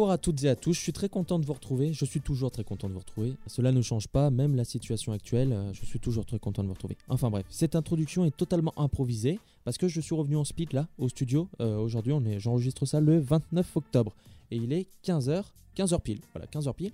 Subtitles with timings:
[0.00, 2.22] Bonjour à toutes et à tous, je suis très content de vous retrouver, je suis
[2.22, 3.34] toujours très content de vous retrouver.
[3.46, 6.68] Cela ne change pas, même la situation actuelle, euh, je suis toujours très content de
[6.68, 6.96] vous retrouver.
[7.10, 10.88] Enfin bref, cette introduction est totalement improvisée parce que je suis revenu en speed là,
[10.96, 11.50] au studio.
[11.60, 14.14] Euh, Aujourd'hui, j'enregistre ça le 29 octobre
[14.50, 15.44] et il est 15h,
[15.76, 16.20] 15h pile.
[16.32, 16.92] Voilà, 15h pile.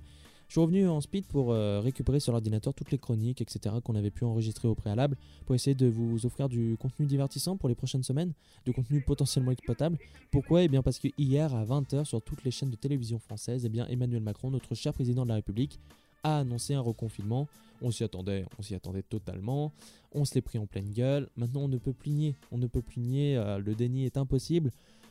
[0.48, 3.74] Je suis revenu en speed pour euh, récupérer sur l'ordinateur toutes les chroniques, etc.
[3.82, 7.68] qu'on avait pu enregistrer au préalable pour essayer de vous offrir du contenu divertissant pour
[7.68, 8.32] les prochaines semaines,
[8.64, 9.98] du contenu potentiellement exploitable.
[10.30, 10.62] Pourquoi?
[10.62, 13.68] Eh bien parce que hier à 20h sur toutes les chaînes de télévision françaises, eh
[13.68, 15.80] bien Emmanuel Macron, notre cher président de la République,
[16.22, 17.48] a annoncé un reconfinement.
[17.82, 19.72] On s'y attendait, on s'y attendait totalement.
[20.12, 21.28] On se pris en pleine gueule.
[21.36, 22.34] Maintenant, on ne peut plus nier.
[22.50, 23.36] On ne peut plus nier.
[23.36, 24.70] euh, le déni est impossible.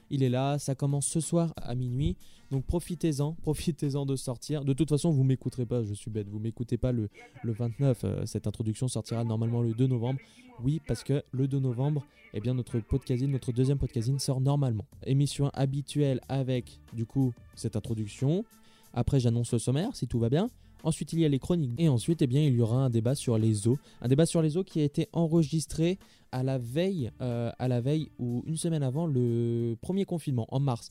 [0.10, 0.58] Il est là.
[0.60, 2.16] Ça commence ce soir à minuit.
[2.52, 3.34] Donc profitez-en.
[3.42, 4.64] Profitez-en de sortir.
[4.66, 5.84] De toute façon, vous m'écouterez pas.
[5.84, 6.28] Je suis bête.
[6.30, 7.10] Vous m'écoutez pas le,
[7.44, 8.04] le 29.
[8.04, 10.20] euh, cette introduction sortira normalement le 2 novembre.
[10.64, 14.86] Oui, parce que le 2 novembre, eh bien notre podcasting, notre deuxième podcasting sort normalement.
[15.06, 18.46] Émission habituelle avec du coup cette introduction.
[18.94, 20.50] Après, j'annonce le sommaire si tout va bien.
[20.86, 21.74] Ensuite, il y a les chroniques.
[21.78, 23.78] Et ensuite, eh bien, il y aura un débat sur les eaux.
[24.02, 25.98] Un débat sur les eaux qui a été enregistré
[26.32, 30.60] à la veille, euh, à la veille ou une semaine avant le premier confinement, en
[30.60, 30.90] mars.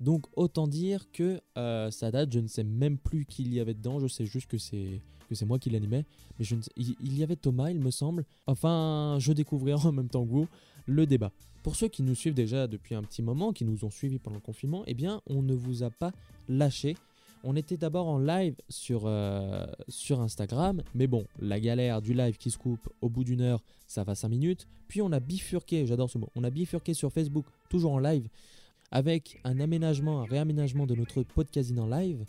[0.00, 2.32] Donc, autant dire que euh, ça date.
[2.32, 4.00] Je ne sais même plus qui il y avait dedans.
[4.00, 5.00] Je sais juste que c'est
[5.46, 6.04] moi qui l'animais.
[6.38, 6.44] Mais
[6.76, 8.24] il y avait Thomas, il me semble.
[8.46, 10.48] Enfin, je découvrirai en même temps que vous
[10.86, 11.32] le débat.
[11.62, 14.36] Pour ceux qui nous suivent déjà depuis un petit moment, qui nous ont suivis pendant
[14.36, 16.12] le confinement, eh bien, on ne vous a pas
[16.48, 16.96] lâché.
[17.48, 22.38] On était d'abord en live sur, euh, sur Instagram, mais bon, la galère du live
[22.38, 24.66] qui se coupe au bout d'une heure, ça va 5 minutes.
[24.88, 28.26] Puis on a bifurqué, j'adore ce mot, on a bifurqué sur Facebook, toujours en live,
[28.90, 32.24] avec un aménagement, un réaménagement de notre podcasting en live.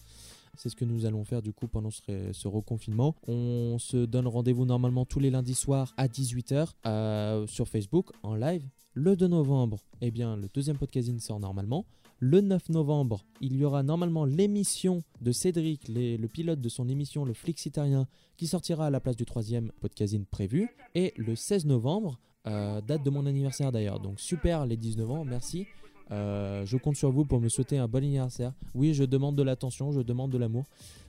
[0.56, 3.16] C'est ce que nous allons faire du coup pendant ce, reconfinement.
[3.28, 8.36] On se donne rendez-vous normalement tous les lundis soirs à 18h euh, sur Facebook en
[8.36, 8.64] live.
[8.94, 11.86] Le 2 novembre, eh bien, le deuxième podcasting sort normalement.
[12.20, 17.26] Le 9 novembre, il y aura normalement l'émission de Cédric, le pilote de son émission
[17.26, 18.08] Le Flixitarien,
[18.38, 20.68] qui sortira à la place du troisième podcasting prévu.
[20.96, 24.00] Et le 16 novembre, euh, date de mon anniversaire d'ailleurs.
[24.00, 25.68] Donc super les 19 ans, merci.
[26.10, 28.52] Euh, je compte sur vous pour me souhaiter un bon anniversaire.
[28.74, 30.66] Oui, je demande de l'attention, je demande de l'amour.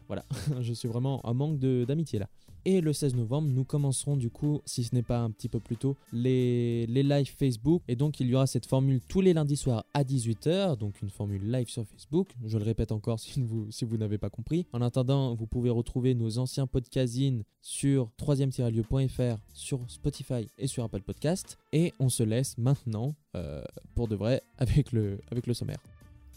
[0.08, 0.26] Voilà,
[0.60, 2.28] je suis vraiment en manque d'amitié là.
[2.64, 5.60] Et le 16 novembre, nous commencerons du coup, si ce n'est pas un petit peu
[5.60, 7.82] plus tôt, les, les lives Facebook.
[7.88, 11.10] Et donc, il y aura cette formule tous les lundis soirs à 18h, donc une
[11.10, 12.28] formule live sur Facebook.
[12.44, 14.66] Je le répète encore si vous, si vous n'avez pas compris.
[14.72, 21.02] En attendant, vous pouvez retrouver nos anciens podcastings sur 3e-lieu.fr, sur Spotify et sur Apple
[21.02, 21.58] Podcast.
[21.72, 23.62] Et on se laisse maintenant, euh,
[23.94, 25.78] pour de vrai, avec le, avec le sommaire.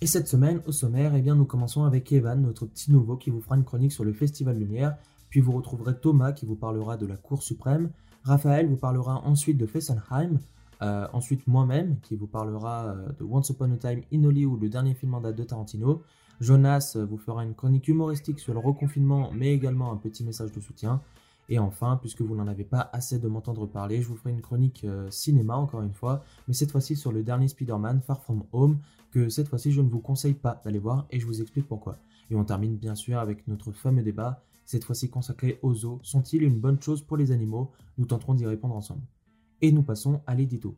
[0.03, 3.29] Et cette semaine, au sommaire, eh bien, nous commençons avec Evan, notre petit nouveau, qui
[3.29, 4.97] vous fera une chronique sur le Festival Lumière.
[5.31, 7.89] Puis vous retrouverez Thomas, qui vous parlera de la Cour suprême.
[8.23, 10.39] Raphaël vous parlera ensuite de Fessenheim.
[10.81, 14.67] Euh, ensuite, moi-même, qui vous parlera euh, de Once Upon a Time in Hollywood, le
[14.67, 16.03] dernier film en date de Tarantino.
[16.41, 20.51] Jonas euh, vous fera une chronique humoristique sur le reconfinement, mais également un petit message
[20.51, 21.01] de soutien.
[21.47, 24.41] Et enfin, puisque vous n'en avez pas assez de m'entendre parler, je vous ferai une
[24.41, 28.77] chronique cinéma, encore une fois, mais cette fois-ci sur le dernier Spider-Man, Far From Home,
[29.11, 31.97] que cette fois-ci je ne vous conseille pas d'aller voir et je vous explique pourquoi.
[32.29, 35.99] Et on termine bien sûr avec notre fameux débat, cette fois-ci consacré aux eaux.
[36.01, 37.71] Sont-ils une bonne chose pour les animaux?
[37.97, 39.01] Nous tenterons d'y répondre ensemble.
[39.61, 40.77] Et nous passons à l'édito.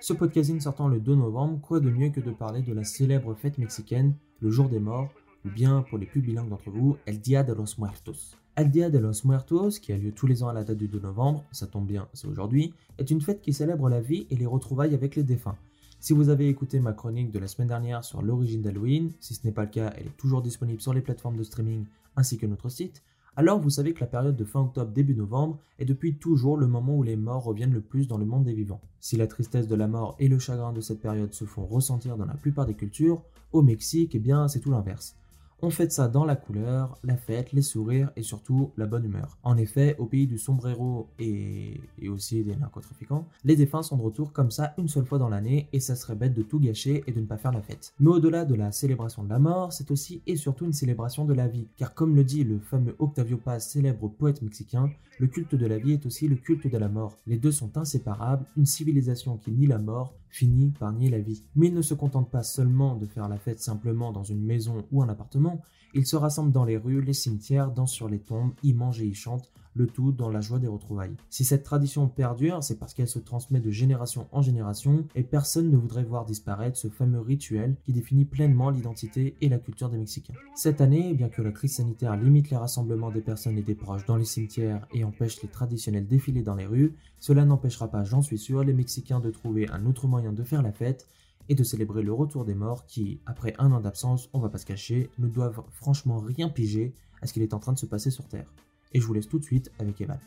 [0.00, 3.34] Ce podcasting sortant le 2 novembre, quoi de mieux que de parler de la célèbre
[3.34, 5.10] fête mexicaine, le jour des morts,
[5.44, 8.36] ou bien pour les plus bilingues d'entre vous, El Dia de los Muertos.
[8.54, 10.86] El Dia de los Muertos, qui a lieu tous les ans à la date du
[10.86, 14.36] 2 novembre, ça tombe bien, c'est aujourd'hui, est une fête qui célèbre la vie et
[14.36, 15.56] les retrouvailles avec les défunts.
[16.00, 19.44] Si vous avez écouté ma chronique de la semaine dernière sur l'origine d'Halloween, si ce
[19.44, 22.46] n'est pas le cas, elle est toujours disponible sur les plateformes de streaming ainsi que
[22.46, 23.02] notre site,
[23.34, 26.68] alors vous savez que la période de fin octobre début novembre est depuis toujours le
[26.68, 28.80] moment où les morts reviennent le plus dans le monde des vivants.
[29.00, 32.16] Si la tristesse de la mort et le chagrin de cette période se font ressentir
[32.16, 33.22] dans la plupart des cultures,
[33.52, 35.16] au Mexique, eh bien c'est tout l'inverse.
[35.60, 39.38] On fête ça dans la couleur, la fête, les sourires et surtout la bonne humeur.
[39.42, 44.02] En effet, au pays du sombrero et, et aussi des narcotrafiquants, les défunts sont de
[44.02, 47.02] retour comme ça une seule fois dans l'année et ça serait bête de tout gâcher
[47.08, 47.92] et de ne pas faire la fête.
[47.98, 51.34] Mais au-delà de la célébration de la mort, c'est aussi et surtout une célébration de
[51.34, 55.56] la vie, car comme le dit le fameux Octavio Paz, célèbre poète mexicain, Le culte
[55.56, 57.18] de la vie est aussi le culte de la mort.
[57.26, 61.42] Les deux sont inséparables, une civilisation qui nie la mort finit par nier la vie.
[61.56, 64.84] Mais ils ne se contentent pas seulement de faire la fête simplement dans une maison
[64.92, 65.60] ou un appartement,
[65.94, 69.06] ils se rassemblent dans les rues, les cimetières, dansent sur les tombes, y mangent et
[69.06, 71.16] y chantent, le tout dans la joie des retrouvailles.
[71.30, 75.70] Si cette tradition perdure, c'est parce qu'elle se transmet de génération en génération et personne
[75.70, 79.98] ne voudrait voir disparaître ce fameux rituel qui définit pleinement l'identité et la culture des
[79.98, 80.34] Mexicains.
[80.54, 84.06] Cette année, bien que la crise sanitaire limite les rassemblements des personnes et des proches
[84.06, 88.22] dans les cimetières et empêche les traditionnels défilés dans les rues, cela n'empêchera pas, j'en
[88.22, 91.08] suis sûr, les Mexicains de trouver un autre moyen de faire la fête
[91.48, 94.58] et de célébrer le retour des morts qui, après un an d'absence, on va pas
[94.58, 97.86] se cacher, ne doivent franchement rien piger à ce qu'il est en train de se
[97.86, 98.52] passer sur Terre.
[98.92, 100.18] Et je vous laisse tout de suite avec Evan.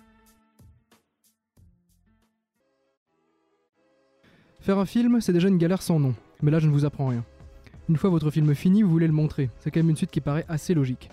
[4.59, 6.13] Faire un film, c'est déjà une galère sans nom,
[6.43, 7.25] mais là je ne vous apprends rien.
[7.89, 10.21] Une fois votre film fini, vous voulez le montrer, c'est quand même une suite qui
[10.21, 11.09] paraît assez logique.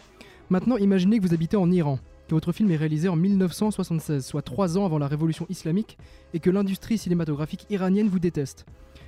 [0.51, 1.99] Maintenant, imaginez que vous habitez en Iran,
[2.29, 5.97] que votre film est réalisé en 1976, soit 3 ans avant la révolution islamique,
[6.35, 8.67] et que l'industrie cinématographique iranienne vous déteste.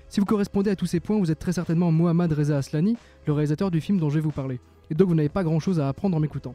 [0.09, 2.97] Si vous correspondez à tous ces points, vous êtes très certainement Mohammad Reza Aslani,
[3.27, 4.59] le réalisateur du film dont je vais vous parler,
[4.91, 6.55] et donc vous n'avez pas grand chose à apprendre en m'écoutant.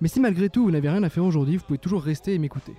[0.00, 2.38] Mais si malgré tout vous n'avez rien à faire aujourd'hui, vous pouvez toujours rester et
[2.38, 2.74] m'écouter.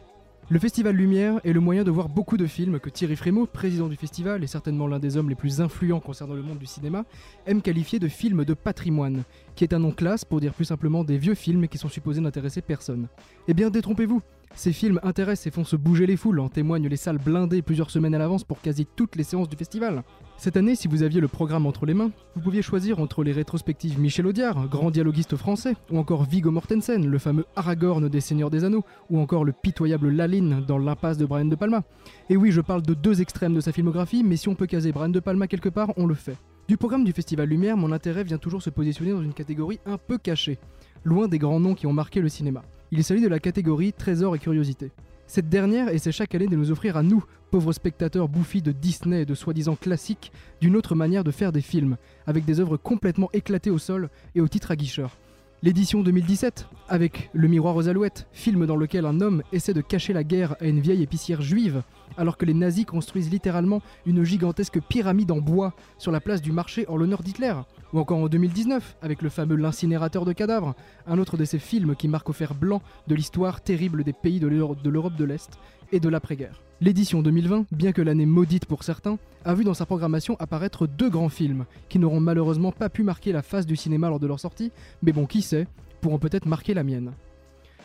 [0.49, 3.87] Le Festival Lumière est le moyen de voir beaucoup de films que Thierry Frémaux, président
[3.87, 7.05] du festival et certainement l'un des hommes les plus influents concernant le monde du cinéma,
[7.45, 9.23] aime qualifier de films de patrimoine,
[9.55, 12.19] qui est un nom classe pour dire plus simplement des vieux films qui sont supposés
[12.19, 13.07] n'intéresser personne.
[13.47, 14.21] Eh bien détrompez-vous,
[14.53, 17.91] ces films intéressent et font se bouger les foules, en témoignent les salles blindées plusieurs
[17.91, 20.03] semaines à l'avance pour quasi toutes les séances du festival.
[20.41, 23.31] Cette année, si vous aviez le programme entre les mains, vous pouviez choisir entre les
[23.31, 28.49] rétrospectives Michel Audiard, grand dialoguiste français, ou encore Viggo Mortensen, le fameux Aragorn des Seigneurs
[28.49, 31.83] des Anneaux, ou encore le pitoyable Laline dans l'impasse de Brian De Palma.
[32.31, 34.91] Et oui, je parle de deux extrêmes de sa filmographie, mais si on peut caser
[34.91, 36.37] Brian De Palma quelque part, on le fait.
[36.67, 39.99] Du programme du Festival Lumière, mon intérêt vient toujours se positionner dans une catégorie un
[39.99, 40.57] peu cachée,
[41.03, 42.63] loin des grands noms qui ont marqué le cinéma.
[42.89, 44.91] Il s'agit de la catégorie Trésor et Curiosité.
[45.33, 49.21] Cette dernière essaie chaque année de nous offrir à nous, pauvres spectateurs bouffis de Disney
[49.21, 50.29] et de soi-disant classiques,
[50.59, 51.95] d'une autre manière de faire des films,
[52.27, 55.15] avec des œuvres complètement éclatées au sol et au titre aguicheur.
[55.63, 60.11] L'édition 2017, avec Le Miroir aux Alouettes, film dans lequel un homme essaie de cacher
[60.11, 61.81] la guerre à une vieille épicière juive,
[62.17, 66.51] alors que les nazis construisent littéralement une gigantesque pyramide en bois sur la place du
[66.51, 67.53] marché en l'honneur d'Hitler.
[67.93, 70.75] Ou encore en 2019, avec le fameux L'incinérateur de cadavres,
[71.07, 74.39] un autre de ces films qui marque au fer blanc de l'histoire terrible des pays
[74.39, 75.59] de l'Europe de l'Est
[75.91, 76.61] et de l'après-guerre.
[76.79, 81.09] L'édition 2020, bien que l'année maudite pour certains, a vu dans sa programmation apparaître deux
[81.09, 84.39] grands films, qui n'auront malheureusement pas pu marquer la face du cinéma lors de leur
[84.39, 84.71] sortie,
[85.03, 85.67] mais bon, qui sait,
[85.99, 87.11] pourront peut-être marquer la mienne.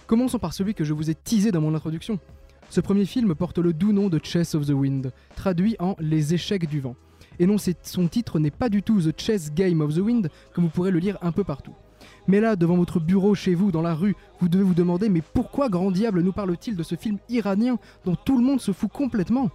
[0.06, 2.20] Commençons par celui que je vous ai teasé dans mon introduction.
[2.70, 6.32] Ce premier film porte le doux nom de Chess of the Wind, traduit en Les
[6.32, 6.96] échecs du vent.
[7.38, 10.64] Et non, son titre n'est pas du tout The Chess Game of the Wind, comme
[10.64, 11.74] vous pourrez le lire un peu partout.
[12.28, 15.22] Mais là, devant votre bureau, chez vous, dans la rue, vous devez vous demander mais
[15.22, 18.90] pourquoi grand diable nous parle-t-il de ce film iranien dont tout le monde se fout
[18.90, 19.50] complètement?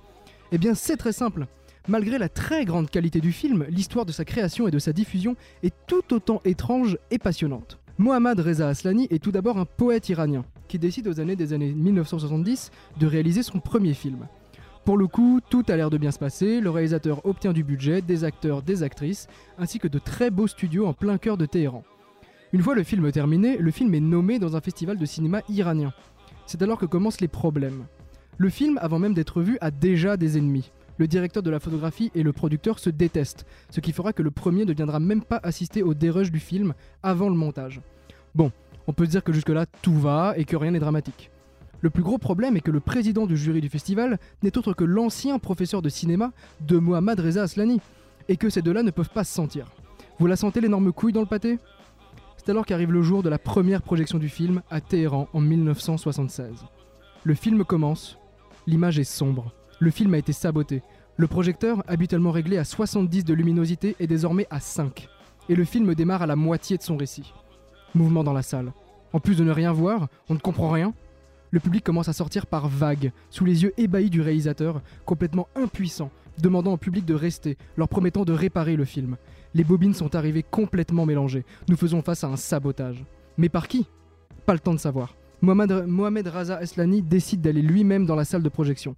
[0.52, 1.48] Eh bien, c'est très simple.
[1.88, 5.36] Malgré la très grande qualité du film, l'histoire de sa création et de sa diffusion
[5.64, 7.80] est tout autant étrange et passionnante.
[7.98, 11.74] Mohammad Reza Aslani est tout d'abord un poète iranien qui décide aux années des années
[11.74, 14.28] 1970 de réaliser son premier film.
[14.86, 18.02] Pour le coup, tout a l'air de bien se passer, le réalisateur obtient du budget,
[18.02, 19.28] des acteurs, des actrices,
[19.60, 21.84] ainsi que de très beaux studios en plein cœur de Téhéran.
[22.52, 25.94] Une fois le film terminé, le film est nommé dans un festival de cinéma iranien.
[26.48, 27.86] C'est alors que commencent les problèmes.
[28.38, 30.72] Le film, avant même d'être vu, a déjà des ennemis.
[30.98, 34.32] Le directeur de la photographie et le producteur se détestent, ce qui fera que le
[34.32, 36.74] premier ne viendra même pas assister au dérush du film
[37.04, 37.82] avant le montage.
[38.36, 38.52] Bon,
[38.88, 41.31] on peut dire que jusque-là tout va et que rien n'est dramatique.
[41.82, 44.84] Le plus gros problème est que le président du jury du festival n'est autre que
[44.84, 47.82] l'ancien professeur de cinéma de Mohammad Reza Aslani,
[48.30, 49.68] et que ces deux-là ne peuvent pas se sentir.
[50.20, 51.58] Vous la sentez l'énorme couille dans le pâté?
[52.38, 56.66] C'est alors qu'arrive le jour de la première projection du film à Téhéran en 1976.
[57.24, 58.18] Le film commence,
[58.68, 60.82] l'image est sombre, le film a été saboté,
[61.18, 65.08] le projecteur, habituellement réglé à 70 de luminosité, est désormais à 5,
[65.50, 67.34] et le film démarre à la moitié de son récit.
[67.94, 68.72] Mouvement dans la salle.
[69.14, 70.94] En plus de ne rien voir, on ne comprend rien.
[71.52, 76.10] Le public commence à sortir par vagues, sous les yeux ébahis du réalisateur, complètement impuissant,
[76.42, 79.18] demandant au public de rester, leur promettant de réparer le film.
[79.54, 81.44] Les bobines sont arrivées complètement mélangées.
[81.68, 83.04] Nous faisons face à un sabotage.
[83.38, 83.86] Mais par qui?
[84.46, 85.16] Pas le temps de savoir.
[85.42, 88.96] Mohamed, Raza Eslani décide d'aller lui-même dans la salle de projection.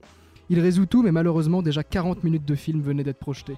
[0.49, 3.57] Il résout tout, mais malheureusement, déjà 40 minutes de film venaient d'être projetées.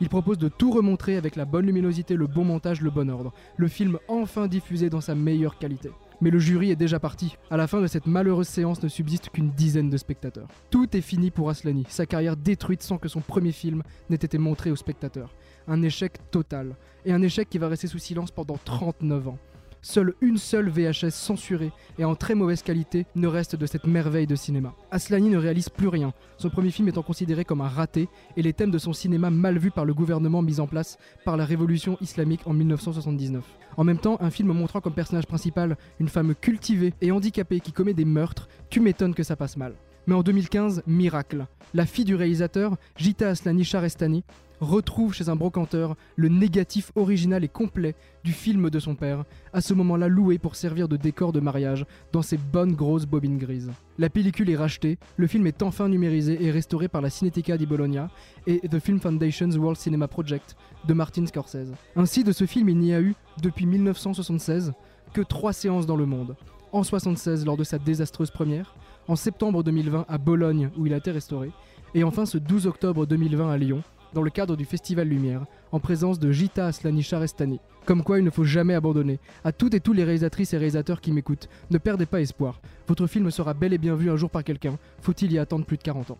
[0.00, 3.32] Il propose de tout remontrer avec la bonne luminosité, le bon montage, le bon ordre.
[3.56, 5.90] Le film enfin diffusé dans sa meilleure qualité.
[6.20, 7.36] Mais le jury est déjà parti.
[7.50, 10.48] À la fin de cette malheureuse séance ne subsiste qu'une dizaine de spectateurs.
[10.70, 14.38] Tout est fini pour Aslani, sa carrière détruite sans que son premier film n'ait été
[14.38, 15.34] montré aux spectateurs.
[15.68, 16.76] Un échec total.
[17.04, 19.38] Et un échec qui va rester sous silence pendant 39 ans.
[19.86, 24.26] Seule une seule VHS censurée et en très mauvaise qualité ne reste de cette merveille
[24.26, 24.74] de cinéma.
[24.90, 28.52] Aslani ne réalise plus rien, son premier film étant considéré comme un raté et les
[28.52, 31.96] thèmes de son cinéma mal vus par le gouvernement mis en place par la révolution
[32.00, 33.44] islamique en 1979.
[33.76, 37.72] En même temps, un film montrant comme personnage principal une femme cultivée et handicapée qui
[37.72, 39.74] commet des meurtres, tu m'étonnes que ça passe mal.
[40.08, 41.46] Mais en 2015, miracle.
[41.74, 44.24] La fille du réalisateur, Gita Aslani Sharestani,
[44.60, 47.94] retrouve chez un brocanteur le négatif original et complet
[48.24, 51.86] du film de son père, à ce moment-là loué pour servir de décor de mariage
[52.12, 53.70] dans ses bonnes grosses bobines grises.
[53.98, 57.66] La pellicule est rachetée, le film est enfin numérisé et restauré par la Cineteca di
[57.66, 58.08] Bologna
[58.46, 61.72] et The Film Foundation's World Cinema Project de Martin Scorsese.
[61.94, 64.72] Ainsi, de ce film, il n'y a eu, depuis 1976,
[65.12, 66.36] que trois séances dans le monde.
[66.72, 68.74] En 1976 lors de sa désastreuse première,
[69.08, 71.50] en septembre 2020 à Bologne où il a été restauré,
[71.94, 73.82] et enfin ce 12 octobre 2020 à Lyon,
[74.14, 77.60] dans le cadre du Festival Lumière, en présence de Gita Aslani Sharestani.
[77.84, 79.18] Comme quoi il ne faut jamais abandonner.
[79.44, 82.60] À toutes et tous les réalisatrices et réalisateurs qui m'écoutent, ne perdez pas espoir.
[82.88, 85.76] Votre film sera bel et bien vu un jour par quelqu'un, faut-il y attendre plus
[85.76, 86.18] de 40 ans?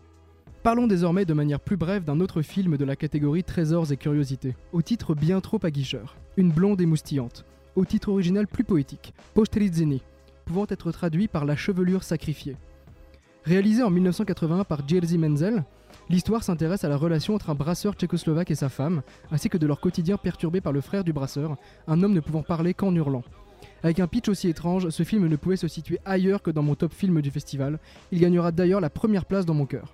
[0.63, 4.55] Parlons désormais de manière plus brève d'un autre film de la catégorie Trésors et Curiosités,
[4.73, 10.01] au titre bien trop aguicheur, Une blonde émoustillante, au titre original plus poétique, Posterizzini,
[10.45, 12.57] pouvant être traduit par La chevelure sacrifiée.
[13.45, 15.63] Réalisé en 1981 par Jerzy Menzel,
[16.09, 19.67] l'histoire s'intéresse à la relation entre un brasseur tchécoslovaque et sa femme, ainsi que de
[19.67, 23.23] leur quotidien perturbé par le frère du brasseur, un homme ne pouvant parler qu'en hurlant.
[23.83, 26.75] Avec un pitch aussi étrange, ce film ne pouvait se situer ailleurs que dans mon
[26.75, 27.79] top film du festival.
[28.11, 29.93] Il gagnera d'ailleurs la première place dans mon cœur.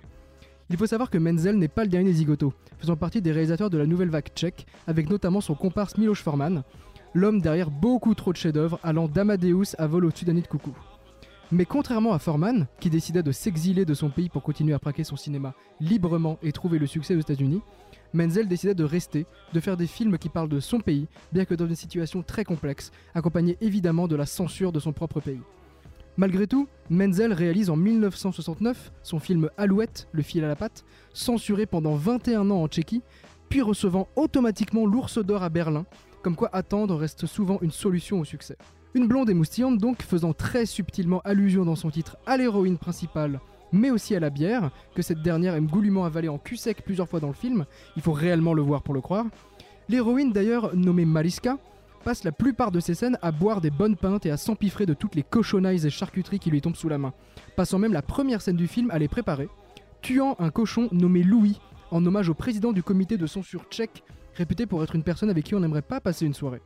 [0.70, 3.76] Il faut savoir que Menzel n'est pas le dernier zigoto, faisant partie des réalisateurs de
[3.76, 6.62] la nouvelle vague tchèque, avec notamment son comparse Miloš Forman,
[7.12, 10.74] l'homme derrière beaucoup trop de chefs-d'œuvre allant d'Amadeus à Vol au-dessus d'un de coucou.
[11.52, 15.04] Mais contrairement à Forman, qui décida de s'exiler de son pays pour continuer à praquer
[15.04, 17.60] son cinéma librement et trouver le succès aux États-Unis,
[18.14, 21.54] Menzel décida de rester, de faire des films qui parlent de son pays, bien que
[21.54, 25.40] dans une situation très complexe, accompagnée évidemment de la censure de son propre pays.
[26.16, 31.66] Malgré tout, Menzel réalise en 1969 son film Alouette, le fil à la patte, censuré
[31.66, 33.02] pendant 21 ans en Tchéquie,
[33.48, 35.84] puis recevant automatiquement l'ours d'or à Berlin,
[36.22, 38.56] comme quoi attendre reste souvent une solution au succès.
[38.96, 43.40] Une blonde émoustillante donc faisant très subtilement allusion dans son titre à l'héroïne principale,
[43.72, 47.08] mais aussi à la bière, que cette dernière aime goulûment avaler en cul sec plusieurs
[47.08, 47.64] fois dans le film,
[47.96, 49.26] il faut réellement le voir pour le croire.
[49.88, 51.58] L'héroïne d'ailleurs, nommée Mariska,
[52.04, 54.94] passe la plupart de ses scènes à boire des bonnes pintes et à s'empiffrer de
[54.94, 57.14] toutes les cochonnailles et charcuteries qui lui tombent sous la main,
[57.56, 59.48] passant même la première scène du film à les préparer,
[60.02, 61.60] tuant un cochon nommé Louis,
[61.90, 65.46] en hommage au président du comité de censure tchèque, réputé pour être une personne avec
[65.46, 66.62] qui on n'aimerait pas passer une soirée.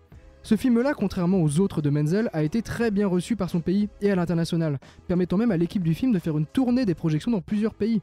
[0.49, 3.91] Ce film-là, contrairement aux autres de Menzel, a été très bien reçu par son pays
[4.01, 7.31] et à l'international, permettant même à l'équipe du film de faire une tournée des projections
[7.31, 8.01] dans plusieurs pays.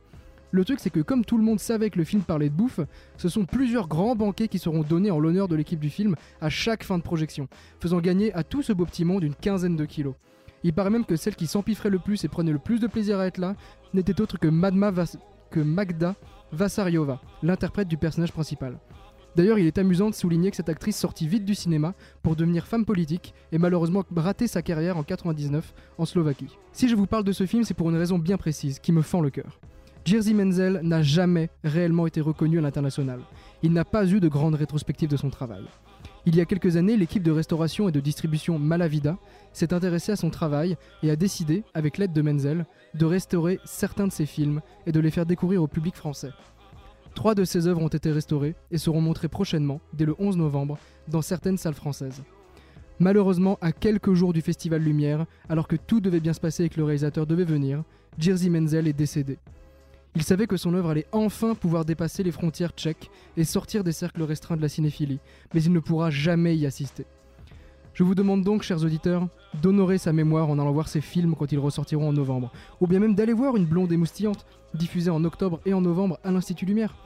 [0.51, 2.81] Le truc, c'est que comme tout le monde savait que le film parlait de bouffe,
[3.17, 6.51] ce sont plusieurs grands banquets qui seront donnés en l'honneur de l'équipe du film à
[6.51, 7.47] chaque fin de projection,
[7.79, 10.13] faisant gagner à tout ce beau petit monde une quinzaine de kilos.
[10.61, 13.17] Il paraît même que celle qui s'empiffrait le plus et prenait le plus de plaisir
[13.17, 13.55] à être là
[13.95, 14.93] n'était autre que, Madma
[15.49, 16.13] que Magda
[16.51, 18.77] Vassariova, l'interprète du personnage principal.
[19.35, 22.67] D'ailleurs, il est amusant de souligner que cette actrice sortit vite du cinéma pour devenir
[22.67, 26.57] femme politique et malheureusement rater sa carrière en 99 en Slovaquie.
[26.71, 29.01] Si je vous parle de ce film, c'est pour une raison bien précise qui me
[29.01, 29.59] fend le cœur.
[30.05, 33.21] Jerzy Menzel n'a jamais réellement été reconnu à l'international.
[33.63, 35.63] Il n'a pas eu de grande rétrospective de son travail.
[36.27, 39.17] Il y a quelques années, l'équipe de restauration et de distribution Malavida
[39.51, 44.07] s'est intéressée à son travail et a décidé, avec l'aide de Menzel, de restaurer certains
[44.07, 46.31] de ses films et de les faire découvrir au public français.
[47.15, 50.77] Trois de ses œuvres ont été restaurées et seront montrées prochainement, dès le 11 novembre,
[51.07, 52.23] dans certaines salles françaises.
[52.99, 56.69] Malheureusement, à quelques jours du Festival Lumière, alors que tout devait bien se passer et
[56.69, 57.83] que le réalisateur devait venir,
[58.19, 59.39] Jerzy Menzel est décédé.
[60.15, 63.91] Il savait que son œuvre allait enfin pouvoir dépasser les frontières tchèques et sortir des
[63.91, 65.19] cercles restreints de la cinéphilie,
[65.53, 67.05] mais il ne pourra jamais y assister.
[67.93, 69.27] Je vous demande donc, chers auditeurs,
[69.61, 72.99] d'honorer sa mémoire en allant voir ses films quand ils ressortiront en novembre, ou bien
[72.99, 77.04] même d'aller voir Une blonde émoustillante, diffusée en octobre et en novembre à l'Institut Lumière.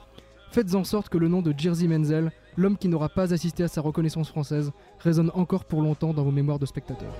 [0.52, 3.68] Faites en sorte que le nom de Jerzy Menzel, l'homme qui n'aura pas assisté à
[3.68, 7.14] sa reconnaissance française, résonne encore pour longtemps dans vos mémoires de spectateurs.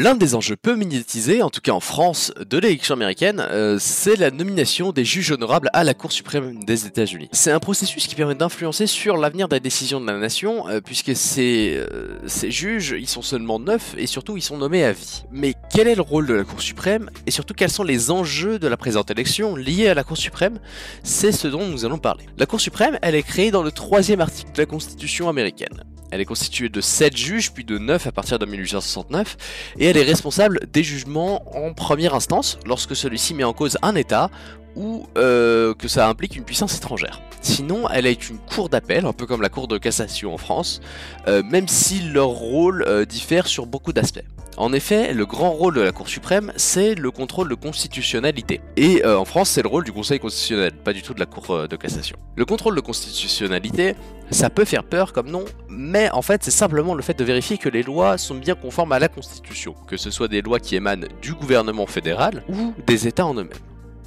[0.00, 4.14] L'un des enjeux peu médiatisés, en tout cas en France, de l'élection américaine, euh, c'est
[4.14, 7.28] la nomination des juges honorables à la Cour suprême des États-Unis.
[7.32, 11.16] C'est un processus qui permet d'influencer sur l'avenir des décisions de la nation, euh, puisque
[11.16, 15.24] ces, euh, ces juges, ils sont seulement neuf et surtout ils sont nommés à vie.
[15.32, 18.60] Mais quel est le rôle de la Cour suprême et surtout quels sont les enjeux
[18.60, 20.60] de la présente élection liés à la Cour suprême?
[21.02, 22.24] C'est ce dont nous allons parler.
[22.36, 25.82] La Cour suprême, elle est créée dans le troisième article de la Constitution américaine.
[26.10, 29.36] Elle est constituée de 7 juges, puis de 9 à partir de 1869,
[29.78, 33.94] et elle est responsable des jugements en première instance, lorsque celui-ci met en cause un
[33.94, 34.30] État,
[34.76, 37.20] ou euh, que ça implique une puissance étrangère.
[37.40, 40.80] Sinon, elle est une cour d'appel, un peu comme la cour de cassation en France,
[41.26, 44.24] euh, même si leur rôle euh, diffère sur beaucoup d'aspects.
[44.58, 48.60] En effet, le grand rôle de la Cour suprême, c'est le contrôle de constitutionnalité.
[48.76, 51.26] Et euh, en France, c'est le rôle du Conseil constitutionnel, pas du tout de la
[51.26, 52.16] Cour euh, de cassation.
[52.34, 53.94] Le contrôle de constitutionnalité,
[54.32, 57.56] ça peut faire peur comme nom, mais en fait, c'est simplement le fait de vérifier
[57.56, 60.74] que les lois sont bien conformes à la Constitution, que ce soit des lois qui
[60.74, 63.52] émanent du gouvernement fédéral ou des États en eux-mêmes.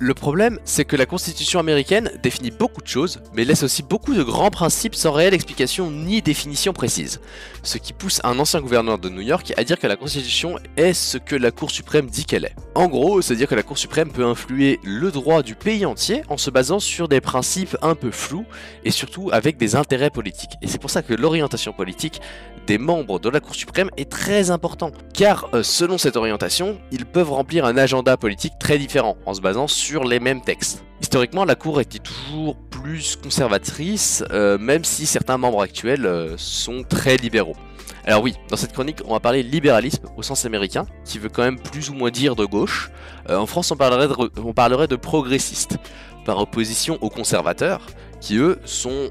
[0.03, 4.15] Le problème, c'est que la Constitution américaine définit beaucoup de choses, mais laisse aussi beaucoup
[4.15, 7.21] de grands principes sans réelle explication ni définition précise.
[7.61, 10.93] Ce qui pousse un ancien gouverneur de New York à dire que la Constitution est
[10.93, 12.55] ce que la Cour suprême dit qu'elle est.
[12.73, 16.23] En gros, c'est dire que la Cour suprême peut influer le droit du pays entier
[16.29, 18.47] en se basant sur des principes un peu flous
[18.83, 20.53] et surtout avec des intérêts politiques.
[20.63, 22.21] Et c'est pour ça que l'orientation politique
[22.65, 27.05] des membres de la Cour suprême est très important, car euh, selon cette orientation, ils
[27.05, 30.83] peuvent remplir un agenda politique très différent en se basant sur les mêmes textes.
[31.01, 36.83] Historiquement, la Cour était toujours plus conservatrice, euh, même si certains membres actuels euh, sont
[36.87, 37.55] très libéraux.
[38.05, 41.43] Alors oui, dans cette chronique, on va parler libéralisme au sens américain, qui veut quand
[41.43, 42.91] même plus ou moins dire de gauche.
[43.29, 45.77] Euh, en France, on parlerait de, on progressistes,
[46.25, 47.85] par opposition aux conservateurs,
[48.19, 49.09] qui eux sont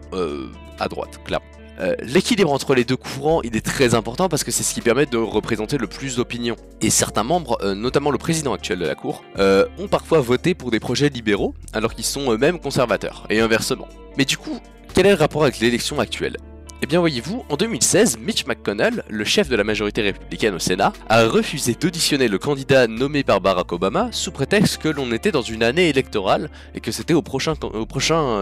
[0.79, 1.60] à droite, clairement.
[1.81, 4.81] Euh, L'équilibre entre les deux courants, il est très important parce que c'est ce qui
[4.81, 6.57] permet de représenter le plus d'opinions.
[6.81, 10.55] Et certains membres, euh, notamment le président actuel de la Cour, euh, ont parfois voté
[10.55, 13.89] pour des projets libéraux alors qu'ils sont eux-mêmes conservateurs, et inversement.
[14.19, 14.59] Mais du coup,
[14.95, 16.37] quel est le rapport avec l'élection actuelle?
[16.83, 20.95] Eh bien voyez-vous, en 2016, Mitch McConnell, le chef de la majorité républicaine au Sénat,
[21.11, 25.43] a refusé d'auditionner le candidat nommé par Barack Obama sous prétexte que l'on était dans
[25.43, 27.55] une année électorale et que c'était au prochain,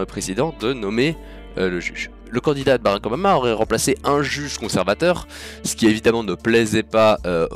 [0.07, 1.17] président de nommer
[1.57, 2.09] le juge.
[2.29, 5.27] Le candidat de Barack Obama aurait remplacé un juge conservateur,
[5.63, 7.47] ce qui évidemment ne plaisait pas euh,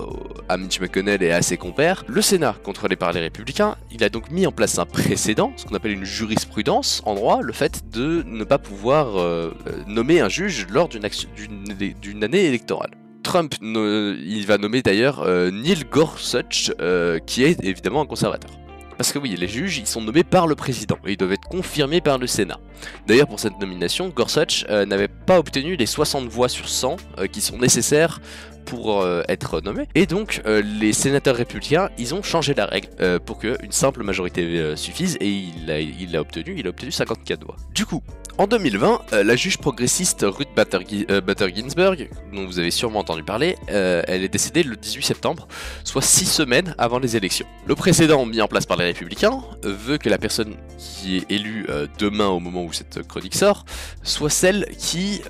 [0.50, 2.04] à Mitch McConnell et à ses compères.
[2.08, 5.66] Le Sénat, contrôlé par les républicains, il a donc mis en place un précédent, ce
[5.66, 9.52] qu'on appelle une jurisprudence en droit, le fait de ne pas pouvoir euh,
[9.88, 12.92] nommer un juge lors d'une année électorale.
[13.24, 18.52] Trump, il va nommer d'ailleurs euh, Neil Gorsuch, euh, qui est évidemment un conservateur.
[18.98, 21.48] Parce que oui, les juges, ils sont nommés par le président et ils doivent être
[21.48, 22.60] confirmés par le Sénat.
[23.08, 27.28] D'ailleurs, pour cette nomination, Gorsuch euh, n'avait pas obtenu les 60 voix sur 100 euh,
[27.28, 28.22] qui sont nécessaires
[28.66, 29.88] pour euh, être nommé.
[29.96, 34.04] Et donc, euh, les sénateurs républicains, ils ont changé la règle euh, pour qu'une simple
[34.04, 37.56] majorité suffise et il l'a obtenu, il a obtenu 54 voix.
[37.74, 38.02] Du coup,
[38.40, 43.00] en 2020, euh, la juge progressiste Ruth Bader, Gi- Bader Ginsburg, dont vous avez sûrement
[43.00, 45.48] entendu parler, elle est décédée le 18 septembre,
[45.84, 47.46] soit 6 semaines avant les élections.
[47.68, 51.68] Le précédent mis en place par les républicains veut que la personne qui est élue
[52.00, 53.66] demain au moment où cette chronique sort
[54.02, 55.22] soit celle qui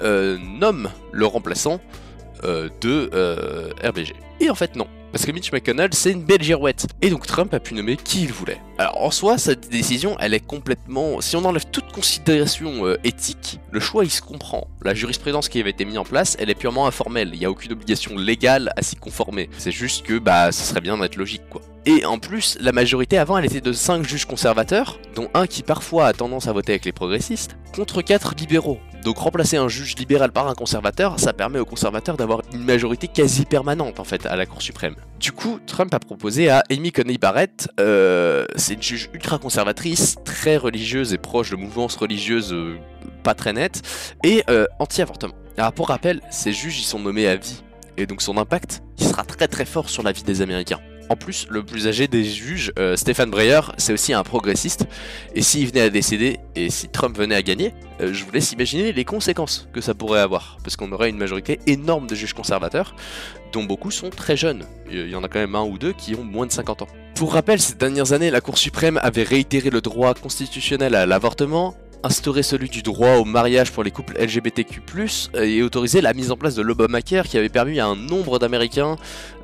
[0.60, 1.82] nomme le remplaçant
[2.44, 4.14] euh, de euh, RBG.
[4.40, 4.88] Et en fait non.
[5.14, 6.88] Parce que Mitch McConnell, c'est une belle girouette.
[7.04, 8.60] Et donc Trump a pu nommer qui il voulait.
[8.80, 11.22] Alors en soi, cette décision, elle est complètement...
[11.22, 14.68] Si on enlève toute considération euh, éthique, le choix, il se comprend.
[14.82, 17.30] La jurisprudence qui avait été mise en place, elle est purement informelle.
[17.32, 19.52] Il n'y a aucune obligation légale à s'y conformer.
[19.60, 21.62] C'est juste que, bah, ce serait bien d'être logique, quoi.
[21.86, 25.62] Et en plus, la majorité avant, elle était de 5 juges conservateurs, dont un qui
[25.62, 28.80] parfois a tendance à voter avec les progressistes, contre 4 libéraux.
[29.04, 33.10] Donc remplacer un juge libéral par un conservateur, ça permet aux conservateurs d'avoir une majorité
[33.10, 34.96] quasi permanente en fait à la Cour suprême.
[35.20, 40.16] Du coup, Trump a proposé à Amy Coney Barrett, euh, c'est une juge ultra conservatrice,
[40.24, 42.78] très religieuse et proche de mouvances religieuses euh,
[43.24, 43.82] pas très nettes,
[44.24, 45.36] et euh, anti-avortement.
[45.58, 47.62] Alors pour rappel, ces juges ils sont nommés à vie,
[47.98, 50.80] et donc son impact, il sera très très fort sur la vie des Américains.
[51.14, 54.88] En plus, le plus âgé des juges, euh, Stéphane Breyer, c'est aussi un progressiste.
[55.36, 57.72] Et s'il venait à décéder, et si Trump venait à gagner,
[58.02, 60.58] euh, je vous laisse imaginer les conséquences que ça pourrait avoir.
[60.64, 62.96] Parce qu'on aurait une majorité énorme de juges conservateurs,
[63.52, 64.66] dont beaucoup sont très jeunes.
[64.90, 66.88] Il y en a quand même un ou deux qui ont moins de 50 ans.
[67.14, 71.76] Pour rappel, ces dernières années, la Cour suprême avait réitéré le droit constitutionnel à l'avortement,
[72.04, 74.82] instauré celui du droit au mariage pour les couples LGBTQ+,
[75.36, 78.98] et autorisé la mise en place de l'Obamacare qui avait permis à un nombre d'Américains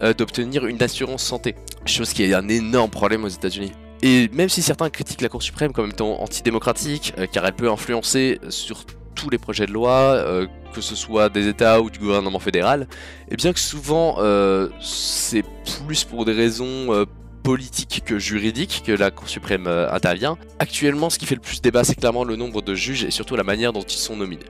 [0.04, 1.56] euh, d'obtenir une assurance santé.
[1.86, 3.72] Chose qui est un énorme problème aux États-Unis.
[4.02, 7.70] Et même si certains critiquent la Cour suprême comme étant antidémocratique, euh, car elle peut
[7.70, 8.86] influencer sur
[9.20, 12.88] tous les projets de loi, euh, que ce soit des États ou du gouvernement fédéral,
[13.30, 15.44] et bien que souvent euh, c'est
[15.86, 17.06] plus pour des raisons euh,
[17.44, 20.38] politiques que juridiques que la Cour suprême euh, intervient.
[20.60, 23.36] Actuellement, ce qui fait le plus débat, c'est clairement le nombre de juges et surtout
[23.36, 24.46] la manière dont ils sont nominés.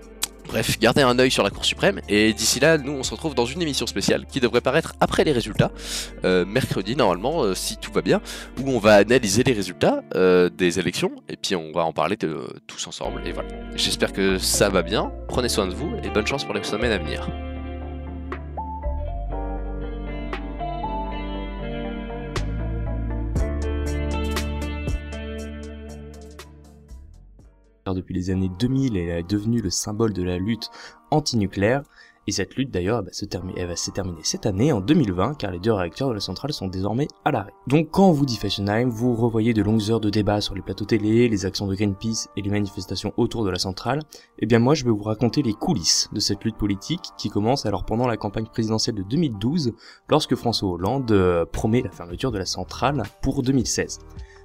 [0.48, 3.36] Bref, gardez un œil sur la Cour suprême, et d'ici là, nous on se retrouve
[3.36, 5.72] dans une émission spéciale qui devrait paraître après les résultats,
[6.26, 8.20] euh, mercredi normalement, euh, si tout va bien,
[8.60, 10.02] où on va analyser les résultats
[10.58, 13.50] des élections, et puis on va en parler de, tous ensemble, et voilà.
[13.76, 16.92] J'espère que ça va bien, prenez soin de vous, et bonne chance pour les semaines
[16.92, 17.30] à venir.
[27.94, 30.70] Depuis les années 2000, elle est devenue le symbole de la lutte
[31.12, 31.84] antinucléaire,
[32.30, 33.10] et cette lutte d'ailleurs bah,
[33.58, 36.54] elle va se terminer cette année en 2020 car les deux réacteurs de la centrale
[36.54, 37.54] sont désormais à l'arrêt.
[37.66, 40.86] Donc quand vous dit Fessenheim, vous revoyez de longues heures de débat sur les plateaux
[40.86, 44.04] télé, les actions de Greenpeace et les manifestations autour de la centrale,
[44.38, 47.66] eh bien moi je vais vous raconter les coulisses de cette lutte politique qui commence
[47.66, 49.74] alors pendant la campagne présidentielle de 2012
[50.08, 54.00] lorsque François Hollande euh, promet la fermeture de la centrale pour 2016.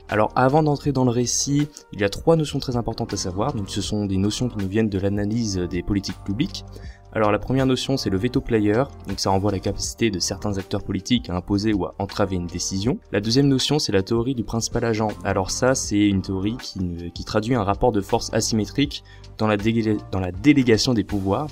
[0.08, 3.54] Alors avant d'entrer dans le récit, il y a trois notions très importantes à savoir,
[3.54, 6.64] donc ce sont des notions qui nous viennent de l'analyse des politiques publiques.
[7.12, 10.18] Alors la première notion c'est le veto player, donc ça renvoie à la capacité de
[10.18, 12.98] certains acteurs politiques à imposer ou à entraver une décision.
[13.12, 15.08] La deuxième notion c'est la théorie du principal agent.
[15.24, 19.04] Alors ça c'est une théorie qui, traduit un rapport de force asymétrique
[19.38, 19.56] dans la
[20.32, 21.46] délégation des pouvoirs.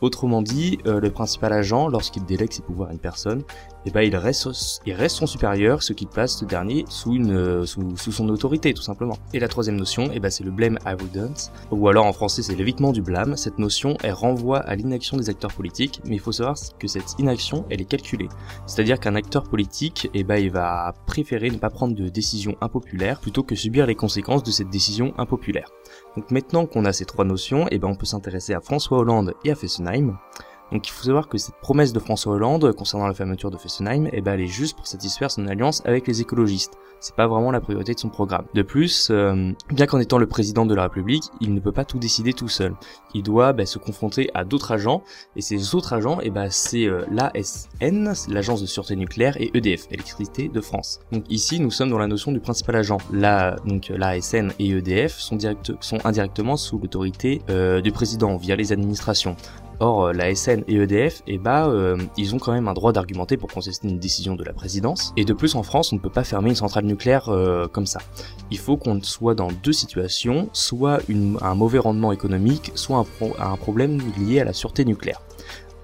[0.00, 3.42] Autrement dit, euh, le principal agent, lorsqu'il délègue ses pouvoirs à une personne,
[3.86, 7.96] eh ben il reste, son supérieur, ce qui place ce dernier sous une, euh, sous,
[7.96, 9.16] sous son autorité tout simplement.
[9.32, 12.54] Et la troisième notion, eh ben c'est le blame avoidance, ou alors en français c'est
[12.54, 13.36] l'évitement du blâme.
[13.36, 17.18] Cette notion, elle renvoie à l'inaction des acteurs politiques, mais il faut savoir que cette
[17.18, 18.28] inaction, elle est calculée.
[18.66, 23.20] C'est-à-dire qu'un acteur politique, eh ben il va préférer ne pas prendre de décision impopulaire
[23.20, 25.68] plutôt que subir les conséquences de cette décision impopulaire.
[26.16, 29.34] Donc maintenant qu'on a ces trois notions, eh ben on peut s'intéresser à François Hollande
[29.44, 30.16] et à Fessenheim.
[30.72, 34.08] Donc il faut savoir que cette promesse de François Hollande concernant la fermeture de Fessenheim,
[34.12, 36.72] eh ben elle est juste pour satisfaire son alliance avec les écologistes.
[37.00, 38.46] C'est pas vraiment la priorité de son programme.
[38.54, 41.84] De plus, euh, bien qu'en étant le président de la République, il ne peut pas
[41.84, 42.74] tout décider tout seul.
[43.12, 45.02] Il doit bah, se confronter à d'autres agents,
[45.36, 49.86] et ces autres agents, eh ben c'est euh, l'ASN, l'agence de sûreté nucléaire, et EDF,
[49.90, 51.00] Électricité de France.
[51.12, 52.96] Donc ici, nous sommes dans la notion du principal agent.
[53.12, 58.56] Là, donc l'ASN et EDF sont, direct, sont indirectement sous l'autorité euh, du président via
[58.56, 59.36] les administrations.
[59.80, 61.72] Or, euh, la SN et EDF, eh bah,
[62.16, 65.12] ils ont quand même un droit d'argumenter pour contester une décision de la présidence.
[65.16, 67.86] Et de plus, en France, on ne peut pas fermer une centrale nucléaire euh, comme
[67.86, 68.00] ça.
[68.50, 71.00] Il faut qu'on soit dans deux situations, soit
[71.40, 73.06] un mauvais rendement économique, soit un,
[73.38, 75.20] un problème lié à la sûreté nucléaire.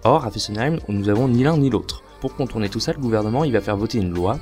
[0.05, 2.03] Or, à Fessenheim, nous avons ni l'un ni l'autre.
[2.21, 4.39] Pour contourner tout ça, le gouvernement il va faire voter une loi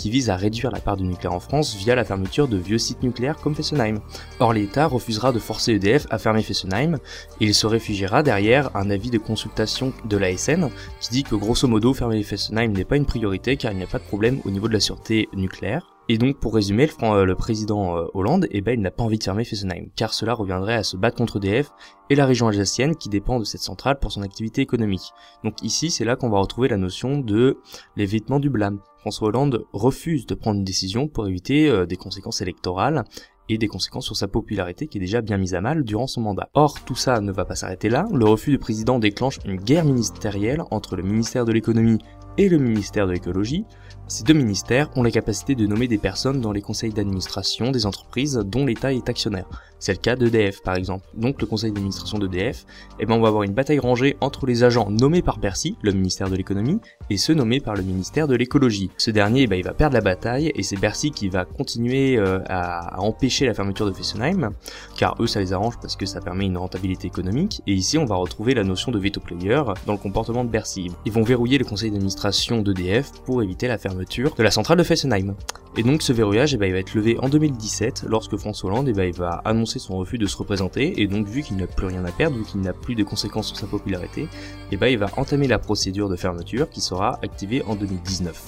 [0.00, 2.78] qui vise à réduire la part du nucléaire en France via la fermeture de vieux
[2.78, 4.00] sites nucléaires comme Fessenheim.
[4.38, 8.88] Or, l'État refusera de forcer EDF à fermer Fessenheim et il se réfugiera derrière un
[8.88, 13.04] avis de consultation de l'ASN qui dit que grosso modo fermer Fessenheim n'est pas une
[13.04, 15.86] priorité car il n'y a pas de problème au niveau de la sûreté nucléaire.
[16.12, 19.18] Et donc pour résumer, le, euh, président euh, Hollande, eh ben, il n'a pas envie
[19.18, 21.70] de fermer Fessenheim car cela reviendrait à se battre contre EDF
[22.10, 25.12] et la région alsacienne qui dépend de cette centrale pour son activité économique.
[25.44, 27.58] Donc ici c'est là qu'on va retrouver la notion de
[27.94, 28.80] l'évitement du blâme.
[28.96, 33.04] François Hollande refuse de prendre une décision pour éviter euh, des conséquences électorales
[33.48, 36.22] et des conséquences sur sa popularité qui est déjà bien mise à mal durant son
[36.22, 36.48] mandat.
[36.54, 38.08] Or, tout ça ne va pas s'arrêter là.
[38.12, 41.98] Le refus du président déclenche une guerre ministérielle entre le ministère de l'économie
[42.36, 43.64] et le ministère de l'écologie.
[44.10, 47.86] Ces deux ministères ont la capacité de nommer des personnes dans les conseils d'administration des
[47.86, 49.46] entreprises dont l'État est actionnaire.
[49.78, 51.06] C'est le cas d'EDF par exemple.
[51.14, 52.66] Donc le conseil d'administration d'EDF,
[52.98, 55.92] eh ben on va avoir une bataille rangée entre les agents nommés par Bercy, le
[55.92, 58.90] ministère de l'économie, et ceux nommés par le ministère de l'écologie.
[58.98, 62.18] Ce dernier, eh ben, il va perdre la bataille et c'est Bercy qui va continuer
[62.18, 64.50] euh, à, empêcher la fermeture de Fessenheim,
[64.96, 67.62] car eux ça les arrange parce que ça permet une rentabilité économique.
[67.68, 70.90] Et ici on va retrouver la notion de veto player dans le comportement de Bercy.
[71.06, 74.82] Ils vont verrouiller le conseil d'administration d'EDF pour éviter la fermeture de la centrale de
[74.82, 75.34] Fessenheim.
[75.76, 78.92] Et donc ce verrouillage, eh ben, va être levé en 2017 lorsque François Hollande, eh
[78.92, 82.04] ben, va annoncer son refus de se représenter et donc vu qu'il n'a plus rien
[82.04, 84.28] à perdre, vu qu'il n'a plus de conséquences sur sa popularité,
[84.72, 88.42] eh ben, il va entamer la procédure de fermeture qui sera activée en 2019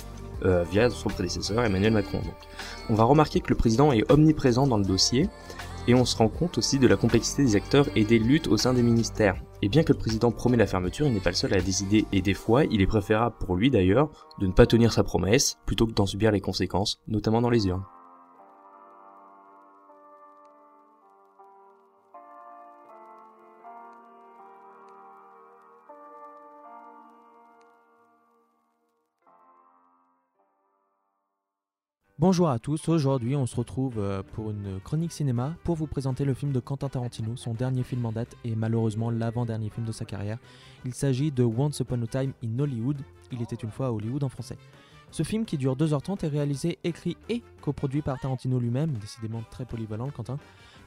[0.44, 2.20] euh, via son prédécesseur Emmanuel Macron.
[2.90, 5.28] On va remarquer que le président est omniprésent dans le dossier
[5.86, 8.56] et on se rend compte aussi de la complexité des acteurs et des luttes au
[8.56, 9.36] sein des ministères.
[9.64, 12.04] Et bien que le président promet la fermeture, il n'est pas le seul à décider
[12.10, 15.56] et des fois, il est préférable pour lui d'ailleurs de ne pas tenir sa promesse
[15.66, 17.84] plutôt que d'en subir les conséquences, notamment dans les urnes.
[32.22, 36.24] Bonjour à tous, aujourd'hui on se retrouve euh, pour une chronique cinéma pour vous présenter
[36.24, 39.90] le film de Quentin Tarantino, son dernier film en date et malheureusement l'avant-dernier film de
[39.90, 40.38] sa carrière.
[40.84, 42.98] Il s'agit de Once Upon a Time in Hollywood,
[43.32, 44.56] il était une fois à Hollywood en français.
[45.10, 49.64] Ce film qui dure 2h30 est réalisé, écrit et coproduit par Tarantino lui-même, décidément très
[49.64, 50.38] polyvalent le Quentin.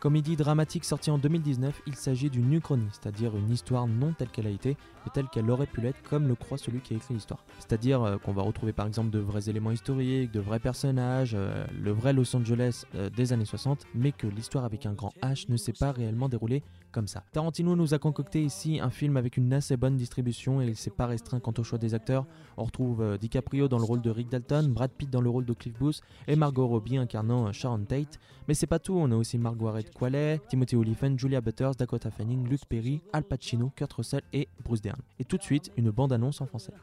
[0.05, 4.45] Comédie dramatique sortie en 2019, il s'agit d'une uchronie, c'est-à-dire une histoire non telle qu'elle
[4.45, 7.15] a été, mais telle qu'elle aurait pu l'être comme le croit celui qui a écrit
[7.15, 7.43] l'histoire.
[7.57, 11.65] C'est-à-dire euh, qu'on va retrouver par exemple de vrais éléments historiques, de vrais personnages, euh,
[11.81, 15.49] le vrai Los Angeles euh, des années 60, mais que l'histoire avec un grand H
[15.49, 17.23] ne s'est pas réellement déroulée comme ça.
[17.31, 20.91] Tarantino nous a concocté ici un film avec une assez bonne distribution et il s'est
[20.91, 22.27] pas restreint quant au choix des acteurs.
[22.57, 25.53] On retrouve DiCaprio dans le rôle de Rick Dalton, Brad Pitt dans le rôle de
[25.53, 28.19] Cliff Booth et Margot Robbie incarnant Sharon Tate.
[28.47, 32.47] Mais c'est pas tout, on a aussi Margaret Qualley, Timothy Olyphant, Julia Butters, Dakota Fanning,
[32.47, 34.99] Luke Perry, Al Pacino, Kurt Russell et Bruce Dern.
[35.19, 36.73] Et tout de suite, une bande-annonce en français.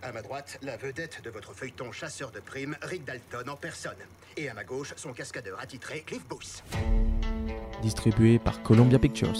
[0.00, 3.98] À ma droite, la vedette de votre feuilleton chasseur de primes, Rick Dalton en personne.
[4.36, 6.62] Et à ma gauche, son cascadeur attitré, Cliff Booth.
[7.82, 9.32] Distribué par Columbia Pictures.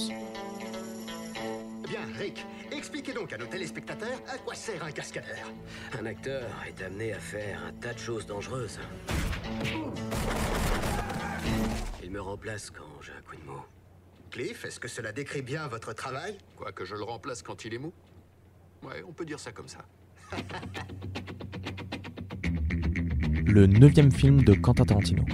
[1.88, 5.52] Bien, Rick, expliquez donc à nos téléspectateurs à quoi sert un cascadeur.
[6.00, 8.80] Un acteur est amené à faire un tas de choses dangereuses.
[12.02, 13.60] Il me remplace quand j'ai un coup de mou.
[14.30, 16.38] Cliff, est-ce que cela décrit bien votre travail?
[16.56, 17.92] Quoi que je le remplace quand il est mou?
[18.82, 19.84] Ouais, on peut dire ça comme ça.
[23.46, 25.24] Le neuvième film de Quentin Tarantino.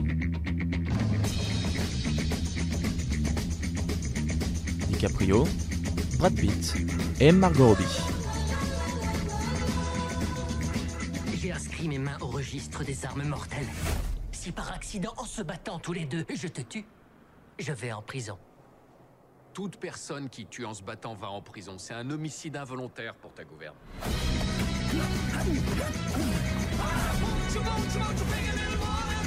[4.89, 5.49] DiCaprio,
[6.19, 6.75] Brad Pitt
[7.19, 7.85] et Margot Robbie.
[11.37, 13.67] J'ai inscrit mes mains au registre des armes mortelles.
[14.45, 16.85] Si par accident, en se battant tous les deux, je te tue,
[17.59, 18.37] je vais en prison.
[19.55, 21.79] Toute personne qui tue en se battant va en prison.
[21.79, 23.75] C'est un homicide involontaire pour ta gouverne.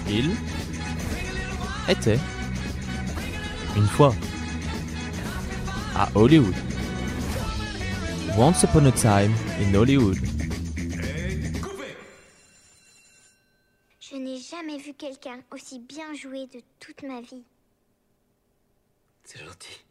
[0.07, 0.35] Il
[1.89, 2.19] était
[3.75, 4.13] une fois
[5.95, 6.53] à Hollywood.
[8.37, 10.36] Once upon a time in Hollywood.
[14.57, 17.43] Jamais vu quelqu'un aussi bien joué de toute ma vie.
[19.23, 19.83] C'est gentil.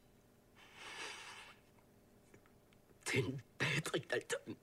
[3.05, 4.57] T'es une bête, Rick Dalton.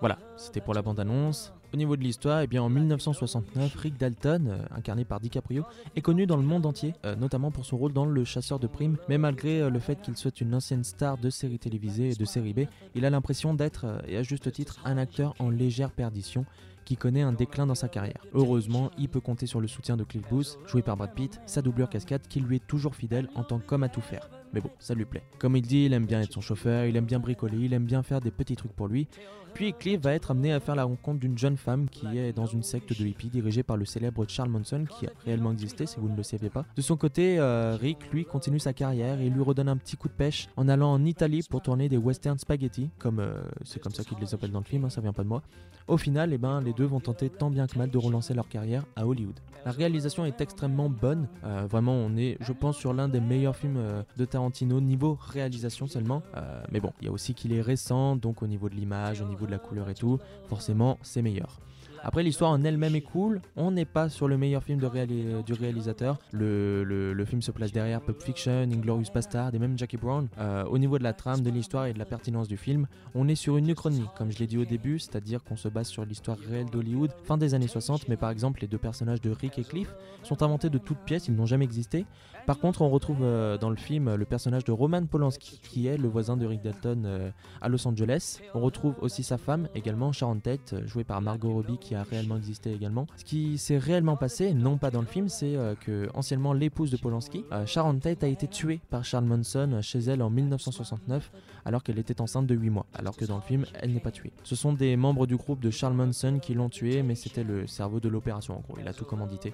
[0.00, 1.52] Voilà, c'était pour la bande-annonce.
[1.72, 6.26] Au niveau de l'histoire, eh en 1969, Rick Dalton, euh, incarné par DiCaprio, est connu
[6.26, 8.96] dans le monde entier, euh, notamment pour son rôle dans Le Chasseur de primes.
[9.08, 12.24] Mais malgré euh, le fait qu'il soit une ancienne star de séries télévisées et de
[12.24, 12.60] série B,
[12.96, 16.44] il a l'impression d'être, et à juste titre, un acteur en légère perdition
[16.84, 18.26] qui connaît un déclin dans sa carrière.
[18.34, 21.62] Heureusement, il peut compter sur le soutien de Cliff Booth, joué par Brad Pitt, sa
[21.62, 24.28] doublure cascade qui lui est toujours fidèle en tant qu'homme à tout faire.
[24.52, 25.22] Mais bon, ça lui plaît.
[25.38, 27.84] Comme il dit, il aime bien être son chauffeur, il aime bien bricoler, il aime
[27.84, 29.06] bien faire des petits trucs pour lui.
[29.54, 32.46] Puis Cliff va être amené à faire la rencontre d'une jeune femme qui est dans
[32.46, 35.98] une secte de hippies dirigée par le célèbre Charles Manson qui a réellement existé si
[35.98, 36.64] vous ne le saviez pas.
[36.76, 40.08] De son côté, euh, Rick lui continue sa carrière et lui redonne un petit coup
[40.08, 43.92] de pêche en allant en Italie pour tourner des western spaghetti, comme euh, c'est comme
[43.92, 45.42] ça qu'il les appelle dans le film, hein, ça vient pas de moi.
[45.88, 48.48] Au final, eh ben, les deux vont tenter tant bien que mal de relancer leur
[48.48, 49.38] carrière à Hollywood.
[49.64, 53.56] La réalisation est extrêmement bonne, euh, vraiment on est je pense sur l'un des meilleurs
[53.56, 53.80] films
[54.16, 58.16] de Tarantino niveau réalisation seulement, Euh, mais bon, il y a aussi qu'il est récent,
[58.16, 61.60] donc au niveau de l'image, au niveau de la couleur et tout, forcément c'est meilleur.
[62.02, 63.42] Après, l'histoire en elle-même est cool.
[63.56, 66.18] On n'est pas sur le meilleur film du réalisateur.
[66.32, 70.28] Le film se place derrière Pulp Fiction, Inglorious Bastard et même Jackie Brown.
[70.38, 73.28] Euh, au niveau de la trame, de l'histoire et de la pertinence du film, on
[73.28, 76.04] est sur une uchronie, comme je l'ai dit au début, c'est-à-dire qu'on se base sur
[76.04, 78.08] l'histoire réelle d'Hollywood, fin des années 60.
[78.08, 81.28] Mais par exemple, les deux personnages de Rick et Cliff sont inventés de toutes pièces,
[81.28, 82.06] ils n'ont jamais existé.
[82.50, 85.96] Par contre, on retrouve euh, dans le film le personnage de Roman Polanski, qui est
[85.96, 88.40] le voisin de Rick Dalton euh, à Los Angeles.
[88.56, 92.02] On retrouve aussi sa femme, également Sharon Tate, euh, jouée par Margot Robbie, qui a
[92.02, 93.06] réellement existé également.
[93.16, 96.90] Ce qui s'est réellement passé, non pas dans le film, c'est euh, que anciennement l'épouse
[96.90, 100.28] de Polanski, euh, Sharon Tate a été tuée par Charles Manson euh, chez elle en
[100.28, 101.30] 1969,
[101.64, 104.10] alors qu'elle était enceinte de 8 mois, alors que dans le film, elle n'est pas
[104.10, 104.32] tuée.
[104.42, 107.68] Ce sont des membres du groupe de Charles Manson qui l'ont tuée, mais c'était le
[107.68, 109.52] cerveau de l'opération en gros, il a tout commandité.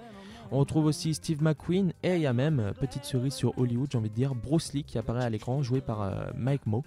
[0.53, 3.89] On retrouve aussi Steve McQueen et il y a même, euh, petite cerise sur Hollywood,
[3.91, 6.83] j'ai envie de dire, Bruce Lee qui apparaît à l'écran, joué par euh, Mike Moe.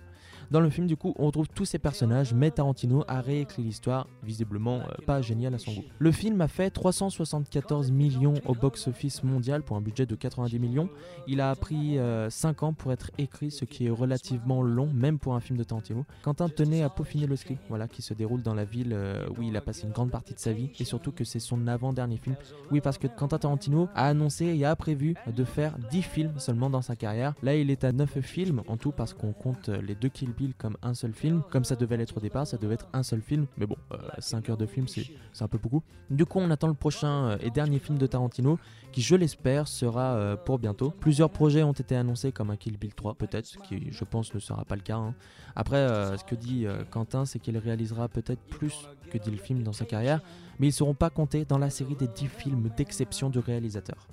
[0.51, 4.07] Dans le film, du coup, on retrouve tous ces personnages, mais Tarantino a réécrit l'histoire,
[4.23, 5.83] visiblement euh, pas génial à son goût.
[5.99, 10.89] Le film a fait 374 millions au box-office mondial pour un budget de 90 millions.
[11.27, 11.97] Il a pris
[12.29, 15.63] 5 ans pour être écrit, ce qui est relativement long, même pour un film de
[15.63, 16.05] Tarantino.
[16.23, 19.41] Quentin tenait à peaufiner le script, voilà, qui se déroule dans la ville euh, où
[19.41, 22.17] il a passé une grande partie de sa vie, et surtout que c'est son avant-dernier
[22.17, 22.35] film.
[22.71, 26.69] Oui, parce que Quentin Tarantino a annoncé et a prévu de faire 10 films seulement
[26.69, 27.33] dans sa carrière.
[27.43, 30.53] Là, il est à 9 films en tout, parce qu'on compte les deux Kill Bill
[30.57, 31.41] comme un seul film.
[31.51, 33.45] Comme ça devait l'être au départ, ça devait être un seul film.
[33.57, 33.77] Mais bon,
[34.17, 35.81] 5 heures de film, c'est un peu beaucoup.
[36.09, 38.57] Du coup, on attend le prochain euh, et dernier film de Tarantino,
[38.91, 40.91] qui, je l'espère, sera euh, pour bientôt.
[40.99, 44.33] Plusieurs projets ont été annoncés, comme un Kill Bill 3, peut-être, ce qui, je pense,
[44.33, 44.97] ne sera pas le cas.
[44.97, 45.13] hein.
[45.55, 49.63] Après, euh, ce que dit euh, Quentin, c'est qu'il réalisera peut-être plus que 10 films
[49.63, 50.21] dans sa carrière,
[50.59, 54.07] mais ils ne seront pas comptés dans la série des 10 films d'exception du réalisateur.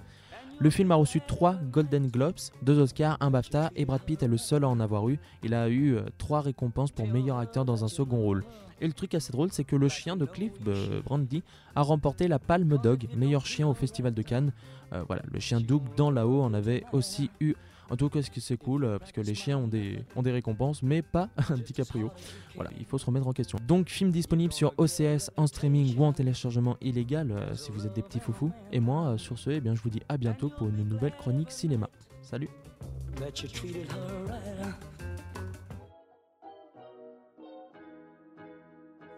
[0.59, 4.29] Le film a reçu 3 Golden Globes, 2 Oscars, un BAFTA et Brad Pitt est
[4.29, 5.19] le seul à en avoir eu.
[5.43, 8.43] Il a eu 3 récompenses pour meilleur acteur dans un second rôle.
[8.81, 11.43] Et le truc assez drôle, c'est que le chien de Cliff euh, Brandy
[11.75, 14.53] a remporté la Palme Dog, meilleur chien au Festival de Cannes.
[14.93, 17.55] Euh, voilà, le chien Doug dans là-haut en avait aussi eu
[17.89, 20.23] En tout cas, ce que c'est cool euh, parce que les chiens ont des, ont
[20.23, 21.29] des récompenses, mais pas
[21.65, 22.11] DiCaprio.
[22.57, 23.59] Voilà, il faut se remettre en question.
[23.67, 27.95] Donc, film disponible sur OCS en streaming ou en téléchargement illégal euh, si vous êtes
[27.95, 28.51] des petits foufous.
[28.73, 31.15] Et moi, euh, sur ce, eh bien, je vous dis à bientôt pour une nouvelle
[31.17, 31.89] chronique cinéma.
[32.23, 32.49] Salut!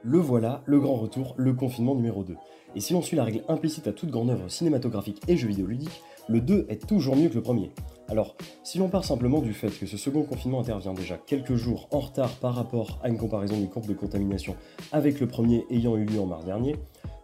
[0.05, 2.37] Le voilà, le grand retour, le confinement numéro 2.
[2.77, 5.67] Et si l'on suit la règle implicite à toute grande œuvre cinématographique et jeux vidéo
[5.67, 7.73] ludique, le 2 est toujours mieux que le premier.
[8.11, 11.89] Alors, si l'on part simplement du fait que ce second confinement intervient déjà quelques jours
[11.91, 14.57] en retard par rapport à une comparaison des courbes de contamination
[14.93, 16.77] avec le premier ayant eu lieu en mars dernier,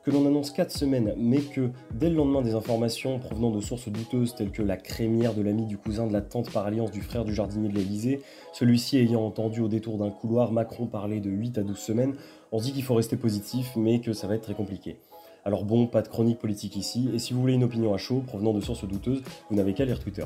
[0.05, 3.89] que l'on annonce 4 semaines, mais que dès le lendemain des informations provenant de sources
[3.89, 7.01] douteuses telles que la crémière de l'ami du cousin de la tante par alliance du
[7.01, 8.21] frère du jardinier de l'Elysée,
[8.53, 12.15] celui-ci ayant entendu au détour d'un couloir Macron parler de 8 à 12 semaines,
[12.53, 14.99] on dit qu'il faut rester positif, mais que ça va être très compliqué.
[15.47, 18.23] Alors bon, pas de chronique politique ici, et si vous voulez une opinion à chaud
[18.27, 20.25] provenant de sources douteuses, vous n'avez qu'à lire Twitter.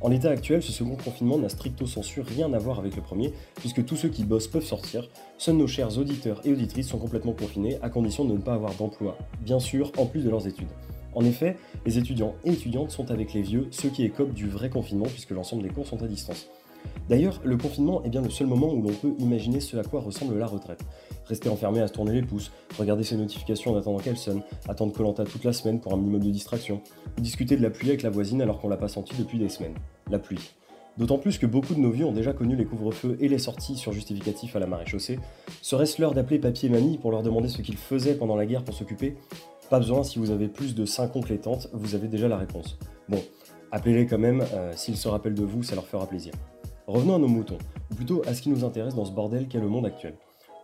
[0.00, 3.34] En l'état actuel, ce second confinement n'a stricto sensu rien à voir avec le premier,
[3.56, 7.34] puisque tous ceux qui bossent peuvent sortir, seuls nos chers auditeurs et auditrices sont complètement
[7.34, 10.68] confinés, à condition de ne pas avoir d'emploi, bien sûr, en plus de leurs études.
[11.14, 14.70] En effet, les étudiants et étudiantes sont avec les vieux, ceux qui écopent du vrai
[14.70, 16.48] confinement, puisque l'ensemble des cours sont à distance.
[17.08, 20.00] D'ailleurs, le confinement est bien le seul moment où l'on peut imaginer ce à quoi
[20.00, 20.80] ressemble la retraite.
[21.26, 24.92] Rester enfermé à se tourner les pouces, regarder ses notifications en attendant qu'elles sonnent, attendre
[24.92, 26.80] Colanta toute la semaine pour un minimum de distraction,
[27.18, 29.48] ou discuter de la pluie avec la voisine alors qu'on l'a pas senti depuis des
[29.48, 29.74] semaines.
[30.10, 30.54] La pluie.
[30.96, 33.76] D'autant plus que beaucoup de nos vieux ont déjà connu les couvre-feux et les sorties
[33.76, 35.18] sur justificatif à la marée chaussée.
[35.60, 38.62] Serait-ce l'heure d'appeler papy et mamie pour leur demander ce qu'ils faisaient pendant la guerre
[38.62, 39.16] pour s'occuper?
[39.70, 41.36] Pas besoin, si vous avez plus de 5 oncles
[41.72, 42.78] vous avez déjà la réponse.
[43.08, 43.20] Bon,
[43.72, 46.32] appelez-les quand même, euh, s'ils se rappellent de vous, ça leur fera plaisir.
[46.86, 47.56] Revenons à nos moutons,
[47.90, 50.14] ou plutôt à ce qui nous intéresse dans ce bordel qu'est le monde actuel.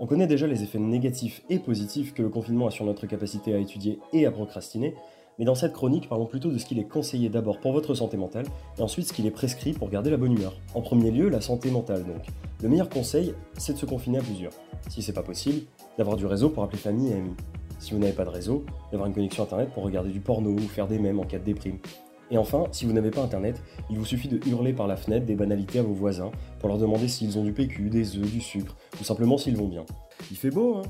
[0.00, 3.54] On connaît déjà les effets négatifs et positifs que le confinement a sur notre capacité
[3.54, 4.94] à étudier et à procrastiner,
[5.38, 8.18] mais dans cette chronique, parlons plutôt de ce qu'il est conseillé d'abord pour votre santé
[8.18, 8.44] mentale,
[8.78, 10.52] et ensuite ce qu'il est prescrit pour garder la bonne humeur.
[10.74, 12.26] En premier lieu, la santé mentale donc.
[12.62, 14.52] Le meilleur conseil, c'est de se confiner à plusieurs.
[14.90, 15.62] Si c'est pas possible,
[15.96, 17.34] d'avoir du réseau pour appeler famille et amis.
[17.78, 20.58] Si vous n'avez pas de réseau, d'avoir une connexion internet pour regarder du porno ou
[20.58, 21.78] faire des mèmes en cas de déprime.
[22.30, 25.26] Et enfin, si vous n'avez pas internet, il vous suffit de hurler par la fenêtre
[25.26, 28.40] des banalités à vos voisins pour leur demander s'ils ont du PQ, des œufs, du
[28.40, 29.84] sucre, ou simplement s'ils vont bien.
[30.30, 30.82] Il fait beau, hein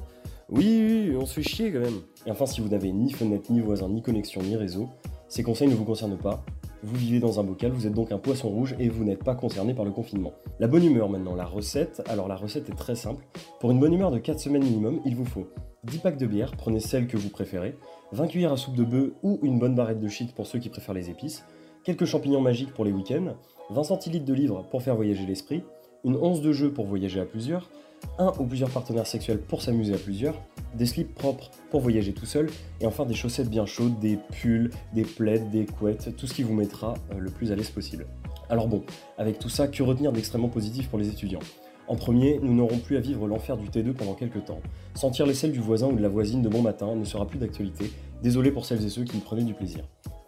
[0.51, 2.01] Oui, oui, on se fait chier quand même.
[2.27, 4.89] Et enfin, si vous n'avez ni fenêtre, ni voisin, ni connexion, ni réseau,
[5.29, 6.45] ces conseils ne vous concernent pas.
[6.83, 9.35] Vous vivez dans un bocal, vous êtes donc un poisson rouge et vous n'êtes pas
[9.35, 10.33] concerné par le confinement.
[10.61, 12.03] La bonne humeur maintenant, la recette.
[12.09, 13.27] Alors la recette est très simple.
[13.61, 15.47] Pour une bonne humeur de 4 semaines minimum, il vous faut
[15.85, 17.77] 10 packs de bière, prenez celle que vous préférez,
[18.13, 20.69] 20 cuillères à soupe de bœuf ou une bonne barrette de shit pour ceux qui
[20.69, 21.45] préfèrent les épices,
[21.85, 23.37] quelques champignons magiques pour les week-ends,
[23.71, 25.63] 20 centilitres de livres pour faire voyager l'esprit,
[26.05, 27.71] une once de jeu pour voyager à plusieurs,
[28.19, 30.35] un ou plusieurs partenaires sexuels pour s'amuser à plusieurs,
[30.75, 32.49] des slips propres pour voyager tout seul,
[32.81, 36.43] et enfin des chaussettes bien chaudes, des pulls, des plaids, des couettes, tout ce qui
[36.43, 38.07] vous mettra euh, le plus à l'aise possible.
[38.49, 38.83] Alors bon,
[39.19, 41.41] avec tout ça, que retenir d'extrêmement positif pour les étudiants?
[41.91, 44.61] En premier, nous n'aurons plus à vivre l'enfer du T2 pendant quelques temps.
[44.95, 47.41] Sentir les selles du voisin ou de la voisine de bon matin ne sera plus
[47.41, 47.91] d'actualité,
[48.23, 49.83] désolé pour celles et ceux qui y prenaient du plaisir.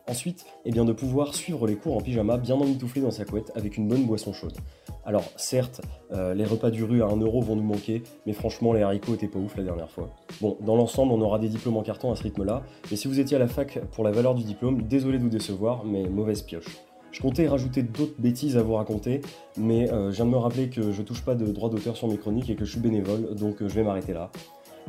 [0.08, 3.52] Ensuite, eh bien de pouvoir suivre les cours en pyjama bien emmitouflé dans sa couette
[3.54, 4.56] avec une bonne boisson chaude.
[5.04, 8.82] Alors certes, euh, les repas du rue à 1€ vont nous manquer, mais franchement les
[8.82, 10.10] haricots étaient pas ouf la dernière fois.
[10.40, 13.20] Bon, dans l'ensemble on aura des diplômes en carton à ce rythme-là, et si vous
[13.20, 16.42] étiez à la fac pour la valeur du diplôme, désolé de vous décevoir, mais mauvaise
[16.42, 16.82] pioche.
[17.12, 19.20] Je comptais rajouter d'autres bêtises à vous raconter,
[19.58, 22.08] mais euh, je viens de me rappeler que je touche pas de droit d'auteur sur
[22.08, 24.30] mes chroniques et que je suis bénévole, donc euh, je vais m'arrêter là.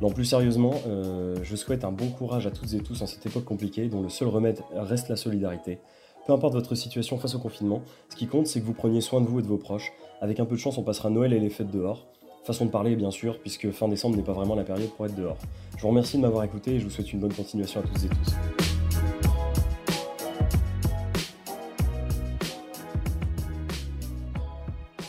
[0.01, 3.25] Non, plus sérieusement, euh, je souhaite un bon courage à toutes et tous en cette
[3.25, 5.79] époque compliquée dont le seul remède reste la solidarité.
[6.25, 9.19] Peu importe votre situation face au confinement, ce qui compte c'est que vous preniez soin
[9.19, 9.91] de vous et de vos proches.
[10.21, 12.07] Avec un peu de chance, on passera Noël et les fêtes dehors.
[12.45, 15.15] Façon de parler, bien sûr, puisque fin décembre n'est pas vraiment la période pour être
[15.15, 15.37] dehors.
[15.75, 18.03] Je vous remercie de m'avoir écouté et je vous souhaite une bonne continuation à toutes
[18.03, 18.72] et tous.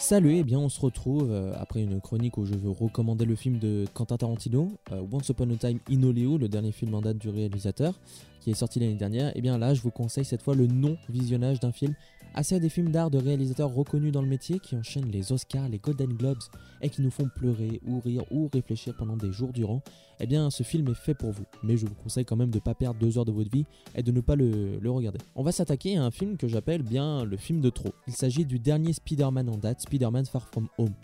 [0.06, 3.36] Salut, et bien on se retrouve euh, après une chronique où je veux recommander le
[3.36, 7.00] film de Quentin Tarantino, euh, Once Upon a Time in Hollywood, le dernier film en
[7.00, 7.98] date du réalisateur,
[8.42, 9.34] qui est sorti l'année dernière.
[9.34, 11.94] Et bien là, je vous conseille cette fois le non-visionnage d'un film
[12.35, 15.68] assez à des films d'art de réalisateurs reconnus dans le métier qui enchaînent les Oscars,
[15.68, 16.42] les Golden Globes
[16.83, 19.83] et qui nous font pleurer ou rire ou réfléchir pendant des jours durant,
[20.20, 21.44] eh bien ce film est fait pour vous.
[21.62, 23.66] Mais je vous conseille quand même de ne pas perdre deux heures de votre vie
[23.94, 25.18] et de ne pas le, le regarder.
[25.35, 27.95] On va s'attaquer à un film que j'appelle bien le film de trop.
[28.07, 30.95] Il s'agit du dernier Spider-Man en date, Spider-Man Far From Home,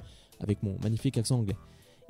[0.40, 1.56] avec mon magnifique accent anglais.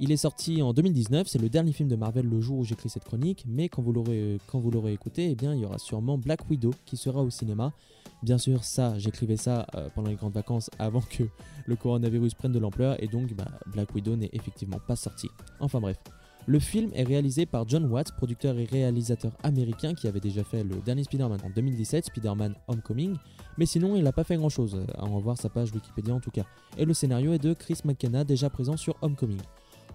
[0.03, 2.89] Il est sorti en 2019, c'est le dernier film de Marvel le jour où j'écris
[2.89, 6.71] cette chronique, mais quand vous l'aurez écouté, eh bien il y aura sûrement Black Widow
[6.87, 7.75] qui sera au cinéma.
[8.23, 11.25] Bien sûr, ça, j'écrivais ça euh, pendant les grandes vacances avant que
[11.67, 15.29] le coronavirus prenne de l'ampleur et donc bah, Black Widow n'est effectivement pas sorti.
[15.61, 15.99] Enfin bref,
[16.47, 20.65] Le film est réalisé par John Watts, producteur et réalisateur américain qui avait déjà fait
[20.65, 23.17] le dernier Spider-Man en 2017, Spider-Man Homecoming,
[23.59, 26.21] mais sinon il n'a pas fait grand chose, à en voir sa page Wikipédia en
[26.21, 26.47] tout cas.
[26.79, 29.43] Et le scénario est de Chris McKenna, déjà présent sur Homecoming.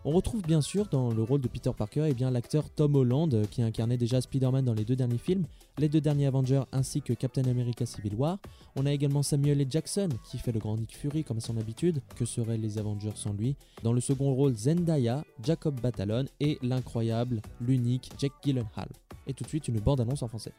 [0.08, 3.64] On retrouve bien sûr dans le rôle de Peter Parker bien l'acteur Tom Holland qui
[3.64, 5.48] incarnait déjà Spider-Man dans les deux derniers films,
[5.80, 8.38] les deux derniers Avengers ainsi que Captain America Civil War.
[8.76, 9.68] On a également Samuel L.
[9.68, 13.14] Jackson qui fait le grand Nick Fury comme à son habitude, que seraient les Avengers
[13.16, 13.56] sans lui?
[13.82, 18.90] Dans le second rôle Zendaya, Jacob Batalon et l'incroyable, l'unique Jack Gyllenhaal.
[19.26, 20.54] Et tout de suite une bande-annonce en français.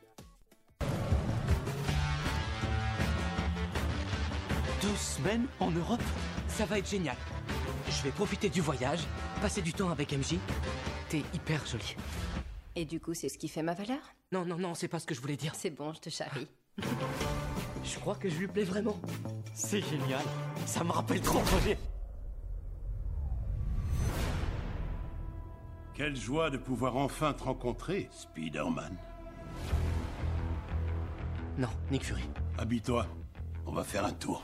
[4.82, 6.02] Deux semaines en Europe?
[6.56, 7.16] Ça va être génial.
[7.90, 9.00] Je vais profiter du voyage,
[9.42, 10.36] passer du temps avec MJ.
[11.10, 11.94] T'es hyper jolie.
[12.74, 13.98] Et du coup, c'est ce qui fait ma valeur?
[14.32, 15.54] Non, non, non, c'est pas ce que je voulais dire.
[15.54, 16.48] C'est bon, je te charrie.
[17.84, 18.98] Je crois que je lui plais vraiment.
[19.54, 20.22] C'est génial.
[20.64, 21.78] Ça me rappelle trop Roger.
[25.94, 28.96] Quelle joie de pouvoir enfin te rencontrer, Spider-Man.
[31.58, 32.24] Non, Nick Fury.
[32.58, 33.06] Habille-toi.
[33.66, 34.42] On va faire un tour.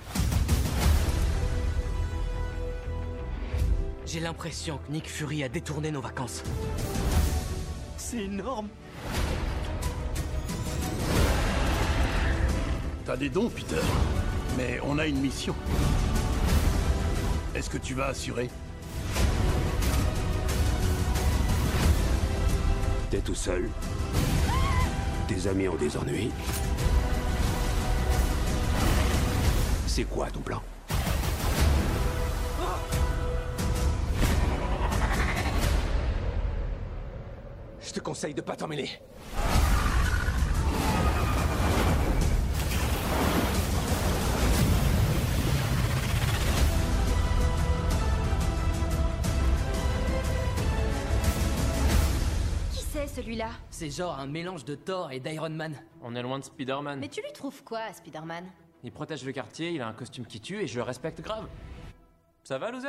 [4.04, 6.42] J'ai l'impression que Nick Fury a détourné nos vacances.
[7.96, 8.68] C'est énorme.
[13.04, 13.80] T'as des dons, Peter.
[14.58, 15.54] Mais on a une mission.
[17.54, 18.50] Est-ce que tu vas assurer?
[23.10, 23.68] T'es tout seul?
[25.28, 26.30] Tes amis ont des ennuis?
[29.86, 30.62] C'est quoi ton plan?
[37.92, 38.88] Je te conseille de pas t'en mêler.
[52.70, 53.50] Qui c'est celui-là?
[53.68, 55.76] C'est genre un mélange de Thor et d'Iron Man.
[56.00, 56.98] On est loin de Spider-Man.
[56.98, 58.46] Mais tu lui trouves quoi, Spider-Man?
[58.84, 61.46] Il protège le quartier, il a un costume qui tue et je le respecte grave.
[62.42, 62.88] Ça va, loser?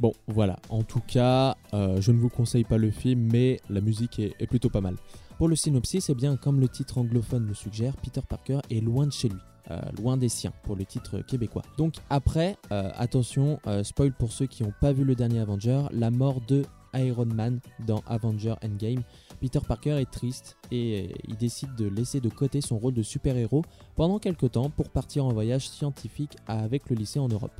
[0.00, 0.58] Bon, voilà.
[0.68, 4.46] En tout cas, euh, je ne vous conseille pas le film, mais la musique est,
[4.46, 4.94] plutôt pas mal.
[5.38, 9.06] Pour le synopsis, eh bien, comme le titre anglophone le suggère, Peter Parker est loin
[9.06, 9.38] de chez lui.
[9.70, 11.60] euh, loin des siens pour le titre québécois.
[11.76, 16.10] Donc après, euh, attention, spoil pour ceux qui n'ont pas vu le dernier Avenger, la
[16.10, 19.02] mort de Iron Man dans Avenger Endgame.
[19.42, 23.62] Peter Parker est triste et il décide de laisser de côté son rôle de super-héros
[23.94, 27.52] pendant quelques temps pour partir en voyage scientifique avec le lycée en Europe.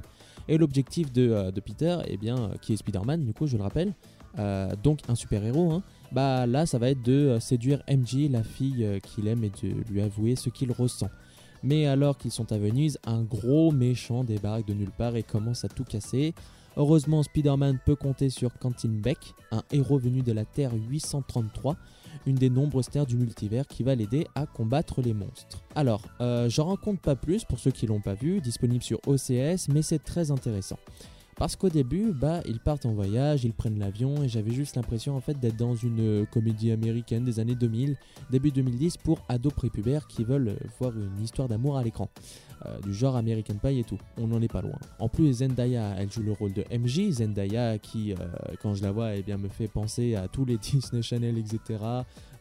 [0.49, 3.95] Et l'objectif de, euh, Peter, eh euh, qui est Spider-Man, du coup, je le rappelle,
[4.39, 8.87] euh, donc un super-héros, hein, bah là, ça va être de séduire MJ, la fille
[9.03, 11.11] qu'il aime, et de lui avouer ce qu'il ressent.
[11.63, 15.65] Mais alors qu'ils sont à Venise, un gros méchant débarque de nulle part et commence
[15.65, 16.35] à tout casser.
[16.77, 19.19] Heureusement, Spider-Man peut compter sur Quentin Beck,
[19.51, 21.77] un héros venu de la Terre 833,
[22.27, 25.63] une des nombreuses terres du multivers qui va l'aider à combattre les monstres.
[25.75, 29.69] Alors, euh, j'en raconte pas plus pour ceux qui l'ont pas vu, disponible sur OCS,
[29.73, 30.79] mais c'est très intéressant.
[31.39, 35.17] Parce qu'au début, bah, ils partent en voyage, ils prennent l'avion, et j'avais juste l'impression
[35.17, 37.97] en fait d'être dans une euh, comédie américaine des années 2000,
[38.29, 42.09] début 2010 pour ados prépubères qui veulent euh, voir une histoire d'amour à l'écran.
[42.67, 44.79] Euh, du genre American Pie et tout, on n'en est pas loin.
[44.99, 48.15] En plus, Zendaya, elle joue le rôle de MJ, Zendaya qui,
[48.61, 51.79] quand je la vois, eh bien, me fait penser à tous les Disney Channel, etc.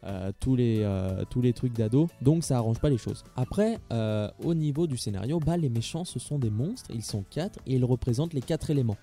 [0.08, 3.26] euh, tous, les, euh, tous les trucs d'ado, donc ça arrange pas les choses.
[3.36, 7.26] Après, euh, au niveau du scénario, bah, les méchants ce sont des monstres, ils sont
[7.30, 8.98] quatre et ils représentent les quatre éléments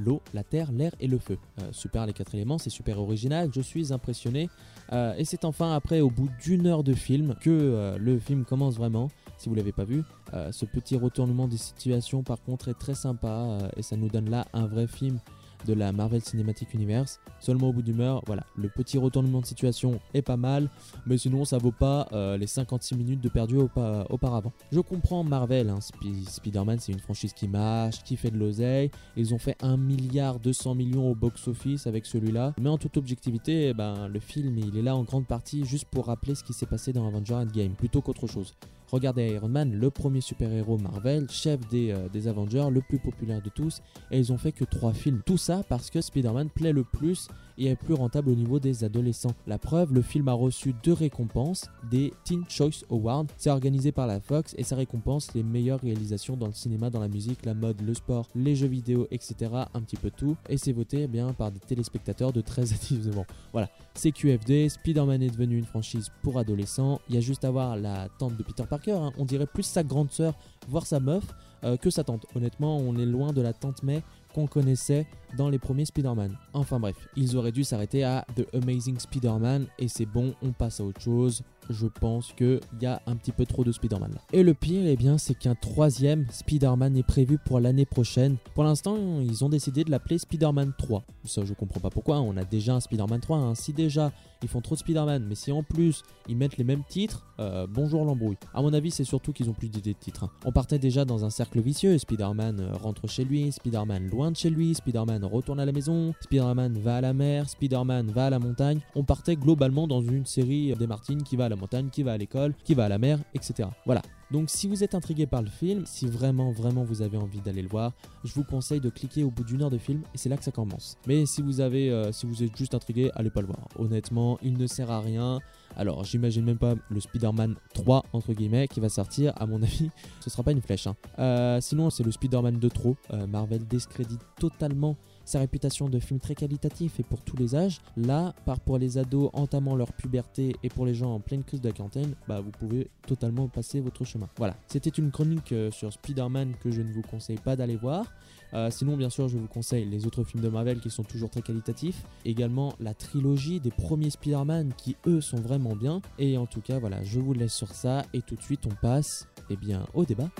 [0.00, 1.38] l'eau, la terre, l'air et le feu.
[1.72, 4.48] Super les quatre éléments, c'est super original, je suis impressionné.
[4.92, 9.10] Et c'est enfin après, au bout d'une heure de film, que le film commence vraiment.
[9.38, 10.04] Si vous l'avez pas vu,
[10.52, 14.46] ce petit retournement des situations par contre est très sympa et ça nous donne là
[14.52, 15.18] un vrai film
[15.66, 17.20] de la Marvel Cinematic Universe.
[17.40, 20.68] Seulement au bout heure, voilà, le petit retournement de situation est pas mal,
[21.06, 24.52] mais sinon ça vaut pas euh, les 56 minutes de perdu aupa- auparavant.
[24.72, 28.90] Je comprends Marvel, hein, Spi- Spider-Man c'est une franchise qui marche, qui fait de l'oseille,
[29.16, 33.68] ils ont fait 1 milliard 200 millions au box-office avec celui-là, mais en toute objectivité,
[33.68, 36.52] eh ben, le film il est là en grande partie juste pour rappeler ce qui
[36.52, 38.54] s'est passé dans Avenger Endgame, plutôt qu'autre chose.
[38.90, 43.42] Regardez Iron Man, le premier super-héros Marvel, chef des, euh, des Avengers, le plus populaire
[43.42, 45.20] de tous, et ils ont fait que 3 films.
[45.26, 47.28] Tout ça parce que Spider-Man plaît le plus
[47.58, 49.34] et est plus rentable au niveau des adolescents.
[49.46, 53.26] La preuve, le film a reçu deux récompenses, des Teen Choice Awards.
[53.36, 57.00] C'est organisé par la Fox et ça récompense les meilleures réalisations dans le cinéma, dans
[57.00, 59.50] la musique, la mode, le sport, les jeux vidéo, etc.
[59.74, 60.36] Un petit peu tout.
[60.48, 63.26] Et c'est voté eh bien par des téléspectateurs de 13 à 19 ans.
[63.52, 67.00] Voilà, c'est QFD, Spider-Man est devenu une franchise pour adolescents.
[67.08, 69.12] Il y a juste à voir la tante de Peter Parker, hein.
[69.18, 70.34] on dirait plus sa grande sœur,
[70.68, 71.24] voire sa meuf,
[71.64, 72.26] euh, que sa tante.
[72.36, 74.02] Honnêtement, on est loin de la tante May
[74.46, 76.36] connaissait dans les premiers Spider-Man.
[76.52, 80.80] Enfin bref, ils auraient dû s'arrêter à The Amazing Spider-Man et c'est bon, on passe
[80.80, 81.42] à autre chose.
[81.70, 84.20] Je pense qu'il y a un petit peu trop de Spider-Man là.
[84.32, 88.36] Et le pire, eh bien, c'est qu'un troisième Spider-Man est prévu pour l'année prochaine.
[88.54, 91.04] Pour l'instant, ils ont décidé de l'appeler Spider-Man 3.
[91.24, 92.20] Ça, je comprends pas pourquoi.
[92.20, 93.36] On a déjà un Spider-Man 3.
[93.38, 93.54] hein.
[93.54, 94.12] Si déjà
[94.42, 97.66] ils font trop de Spider-Man, mais si en plus ils mettent les mêmes titres, euh,
[97.68, 98.36] bonjour l'embrouille.
[98.54, 100.24] À mon avis, c'est surtout qu'ils ont plus d'idées de titres.
[100.24, 100.30] hein.
[100.44, 101.98] On partait déjà dans un cercle vicieux.
[101.98, 106.14] Spider-Man euh, rentre chez lui, Spider-Man loin de chez lui, Spider-Man retourne à la maison,
[106.20, 108.80] Spider-Man va à la mer, Spider-Man va à la montagne.
[108.94, 112.12] On partait globalement dans une série des Martines qui va à la montagne, qui va
[112.12, 113.68] à l'école, qui va à la mer, etc.
[113.86, 114.02] Voilà.
[114.30, 117.62] Donc si vous êtes intrigué par le film, si vraiment vraiment vous avez envie d'aller
[117.62, 117.92] le voir,
[118.24, 120.44] je vous conseille de cliquer au bout d'une heure de film et c'est là que
[120.44, 120.98] ça commence.
[121.06, 123.60] Mais si vous avez euh, si vous êtes juste intrigué, allez pas le voir.
[123.78, 125.40] Honnêtement, il ne sert à rien.
[125.76, 129.32] Alors, j'imagine même pas le Spider-Man 3 entre guillemets qui va sortir.
[129.36, 129.90] À mon avis,
[130.20, 130.86] ce sera pas une flèche.
[130.88, 130.96] hein.
[131.18, 132.96] Euh, sinon, c'est le Spider-Man de trop.
[133.12, 134.96] Euh, Marvel discrédite totalement
[135.28, 137.80] sa réputation de film très qualitatif et pour tous les âges.
[137.96, 141.60] Là, par pour les ados entamant leur puberté et pour les gens en pleine crise
[141.60, 144.28] de la quarantaine, bah vous pouvez totalement passer votre chemin.
[144.38, 148.06] Voilà, c'était une chronique euh, sur Spider-Man que je ne vous conseille pas d'aller voir.
[148.54, 151.28] Euh, sinon, bien sûr, je vous conseille les autres films de Marvel qui sont toujours
[151.28, 152.04] très qualitatifs.
[152.24, 156.00] Également la trilogie des premiers Spider-Man qui, eux, sont vraiment bien.
[156.18, 158.04] Et en tout cas, voilà, je vous laisse sur ça.
[158.14, 160.30] Et tout de suite, on passe eh bien, au débat.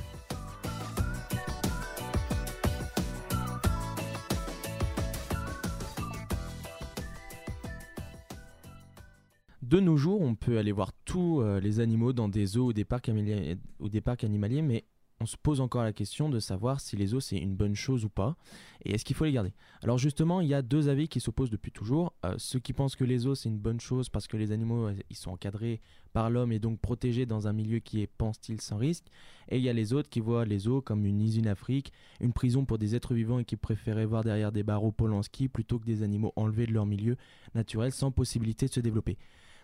[9.68, 12.72] De nos jours, on peut aller voir tous euh, les animaux dans des zoos ou
[12.72, 14.86] des parcs, animaliers, mais
[15.20, 18.06] on se pose encore la question de savoir si les zoos c'est une bonne chose
[18.06, 18.38] ou pas,
[18.86, 19.52] et est-ce qu'il faut les garder?
[19.82, 22.14] Alors justement, il y a deux avis qui s'opposent depuis toujours.
[22.24, 24.86] Euh, ceux qui pensent que les zoos c'est une bonne chose parce que les animaux
[24.86, 25.82] euh, ils sont encadrés
[26.14, 29.04] par l'homme et donc protégés dans un milieu qui est, pense-t-il, sans risque.
[29.50, 32.32] Et il y a les autres qui voient les zoos comme une usine Afrique, une
[32.32, 35.84] prison pour des êtres vivants et qui préféraient voir derrière des barreaux Polanski plutôt que
[35.84, 37.18] des animaux enlevés de leur milieu
[37.54, 39.18] naturel sans possibilité de se développer.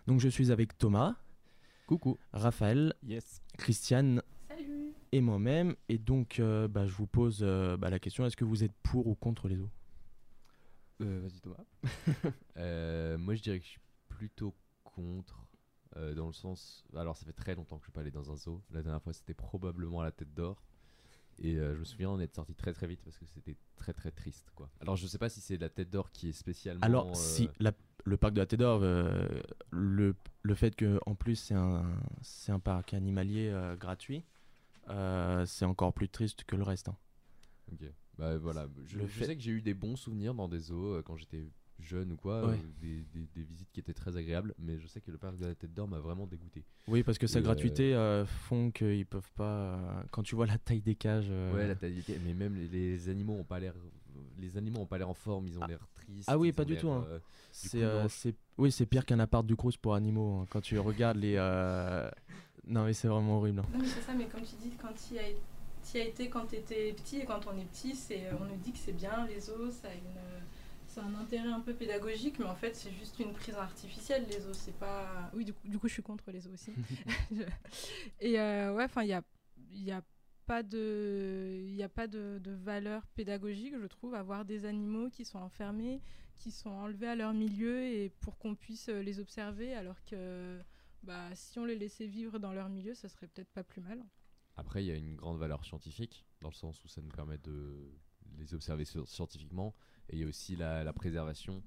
[0.07, 1.17] Donc je suis avec Thomas.
[1.87, 2.19] Coucou.
[2.33, 2.95] Raphaël.
[3.03, 3.43] Yes.
[3.59, 4.23] Christiane.
[4.49, 4.93] Salut.
[5.13, 5.77] Et moi-même.
[5.89, 8.75] Et donc euh, bah, je vous pose euh, bah, la question est-ce que vous êtes
[8.83, 9.71] pour ou contre les zoos
[11.03, 11.65] Euh, Vas-y Thomas.
[12.57, 15.47] Euh, moi je dirais que je suis plutôt contre.
[15.97, 16.85] euh, dans le sens.
[16.97, 18.63] Alors ça fait très longtemps que je suis pas allé dans un zoo.
[18.71, 20.63] La dernière fois c'était probablement à la tête d'or.
[21.41, 23.93] Et euh, je me souviens on est sorti très très vite parce que c'était très
[23.93, 24.71] très triste quoi.
[24.81, 26.85] Alors je sais pas si c'est la tête d'or qui est spécialement.
[26.85, 27.73] Alors, euh, si la-
[28.05, 29.27] le parc de la Tête d'Or, euh,
[29.71, 31.85] le, le fait que en plus c'est un,
[32.23, 34.25] c'est un parc animalier gratuit,
[35.47, 36.89] c'est encore plus triste que le reste.
[36.89, 36.97] hein.
[37.73, 37.81] Ok.
[38.19, 41.17] Bah voilà, je, fait- sais que j'ai eu des bons souvenirs dans des zoos quand
[41.17, 41.47] j'étais
[41.81, 42.57] jeune ou quoi, Ouais.
[42.57, 45.37] euh, des, des- des visites qui étaient très agréables, mais je sais que le parc
[45.37, 46.65] de la Tête d'Or m'a vraiment dégoûté.
[46.89, 49.45] Oui, parce que sa Et, euh, gratuité euh, font qu'ils peuvent pas.
[49.75, 51.29] euh, quand tu vois la taille des cages.
[51.31, 53.75] euh, Ouais, la taille, mais même les, les animaux ont pas l'air,
[54.39, 56.29] les animaux ont pas l'air en forme, ils ont l'air tristes.
[56.29, 56.91] Ah oui, pas du tout.
[56.91, 57.05] hein.
[57.09, 57.25] euh, du
[57.69, 58.07] C'est, euh,
[58.59, 60.41] oui, c'est pire qu'un appart du Crous pour animaux.
[60.41, 60.47] hein.
[60.51, 61.35] Quand tu regardes les.
[61.37, 62.09] euh,
[62.67, 63.59] Non, mais c'est vraiment horrible.
[63.61, 63.67] hein.
[63.73, 65.23] Non, mais c'est ça, mais comme tu dis, quand tu y as,
[65.83, 68.57] t'y as été quand tu étais petit, et quand on est petit, c'est, on nous
[68.57, 70.01] dit que c'est bien, les os, ça a une,
[70.95, 74.47] c'est un intérêt un peu pédagogique, mais en fait, c'est juste une prise artificielle, les
[74.47, 74.57] os.
[74.57, 75.31] C'est pas.
[75.35, 76.73] Oui, du coup, du coup, je suis contre les os aussi.
[78.21, 79.23] Et euh, ouais, enfin, il y a,
[79.73, 80.03] il y a
[80.47, 84.67] pas de, il y a pas de, de valeur pédagogique, je trouve, à avoir des
[84.67, 86.01] animaux qui sont enfermés,
[86.39, 90.61] qui sont enlevés à leur milieu et pour qu'on puisse euh, les observer, alors que
[91.03, 94.05] bah, si on les laissait vivre dans leur milieu, ça serait peut-être pas plus mal.
[94.57, 97.39] Après, il y a une grande valeur scientifique, dans le sens où ça nous permet
[97.39, 97.91] de
[98.39, 99.75] les observer scientifiquement,
[100.09, 101.63] et il y a aussi la, la préservation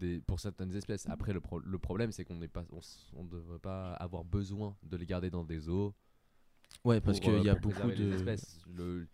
[0.00, 1.08] des, pour certaines espèces.
[1.08, 2.80] Après, le, pro- le problème, c'est qu'on n'est pas, on,
[3.14, 5.94] on devrait pas avoir besoin de les garder dans des zoos.
[6.84, 8.60] Ouais, parce pour, qu'il y a beaucoup de- espèces.
[8.76, 9.06] Le-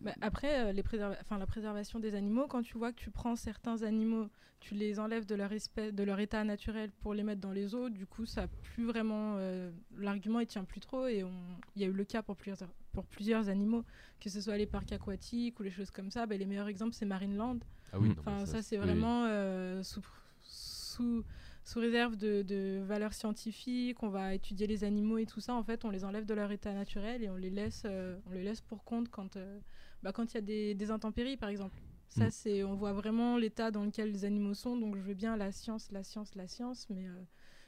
[0.00, 0.82] Bah, après, euh, les
[1.20, 4.28] enfin, la préservation des animaux, quand tu vois que tu prends certains animaux,
[4.60, 7.74] tu les enlèves de leur, espèce, de leur état naturel pour les mettre dans les
[7.74, 9.36] eaux, du coup, ça a plus vraiment.
[9.36, 11.06] euh, L'argument, il tient plus trop.
[11.06, 13.84] Et on- il y a eu le cas pour plusieurs, pour plusieurs animaux,
[14.20, 16.26] que ce soit les parcs aquatiques ou les choses comme ça.
[16.26, 17.58] Bah, les meilleurs exemples, c'est Marineland.
[17.92, 20.02] Ah oui, non, Enfin, ça, ça, c'est vraiment euh, sous,
[20.42, 21.24] sous,
[21.64, 25.54] sous réserve de, de valeurs scientifiques, on va étudier les animaux et tout ça.
[25.54, 28.30] En fait, on les enlève de leur état naturel et on les laisse, euh, on
[28.32, 29.58] les laisse pour compte quand euh,
[30.02, 31.78] bah, quand il y a des, des intempéries, par exemple.
[32.08, 32.30] Ça, Mm.
[32.32, 34.76] c'est, on voit vraiment l'état dans lequel les animaux sont.
[34.76, 37.12] Donc, je veux bien la science, la science, la science, mais euh,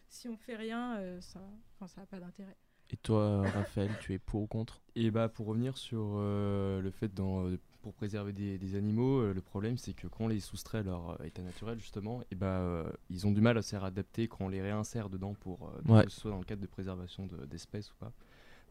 [0.08, 1.40] si on fait rien, euh, ça,
[1.86, 2.56] ça n'a pas d'intérêt.
[2.92, 4.82] Et toi, Raphaël, tu es pour ou contre?
[4.96, 9.20] Et bah pour revenir sur euh, le fait dans, euh, pour préserver des, des animaux,
[9.20, 12.22] euh, le problème c'est que quand on les soustrait à leur euh, état naturel justement,
[12.30, 15.34] et bah euh, ils ont du mal à se réadapter quand on les réinsère dedans
[15.40, 16.04] pour Ouais.
[16.04, 18.12] que ce soit dans le cadre de préservation de- d'espèces ou pas.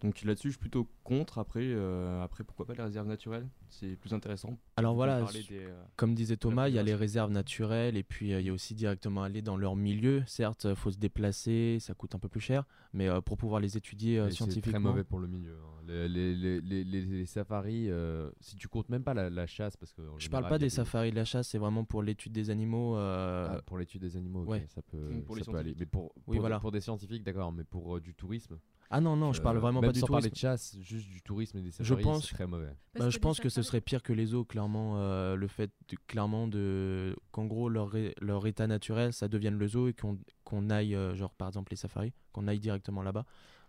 [0.01, 1.37] Donc là-dessus, je suis plutôt contre.
[1.37, 3.47] Après, euh, après pourquoi pas les réserves naturelles?
[3.69, 4.57] C'est plus intéressant.
[4.75, 8.33] Alors voilà, des, euh, comme disait Thomas, il y a les réserves naturelles et puis
[8.33, 10.23] euh, il y a aussi directement aller dans leur milieu.
[10.25, 13.61] Certes, il faut se déplacer, ça coûte un peu plus cher, mais euh, pour pouvoir
[13.61, 14.71] les étudier euh, Mais C'est scientifiquement.
[14.71, 15.53] très mauvais pour le milieu.
[15.53, 15.83] hein.
[15.87, 19.45] Les, les- les- les- les- les safaris, euh, si tu comptes même pas la, la
[19.47, 22.31] chasse, parce que Je parle pas des safaris de la chasse, c'est vraiment pour l'étude
[22.33, 22.97] des animaux.
[22.97, 24.65] euh, Ah, pour l'étude des animaux, ouais.
[24.69, 25.69] ça peut, Donc pour les ça peut aller.
[25.73, 25.79] scientifiques.
[25.79, 26.59] Mais pour, Oui, pour, voilà.
[26.59, 28.57] pour des scientifiques, d'accord, mais pour euh, du tourisme.
[28.91, 30.33] Ah non, non, je parle vraiment même pas du sans parler tourisme.
[30.33, 32.75] de chasse, juste du tourisme et des Je safaris, pense, c'est très mauvais.
[32.99, 34.93] bah, je pense que ce serait pire que les zoos, clairement.
[34.97, 39.67] euh, le fait, de- clairement, de qu'en gros leur, leur état naturel, ça devienne le
[39.67, 43.25] zoo et qu'on qu'on aille, euh, genre par exemple les safaris, qu'on aille directement là-bas.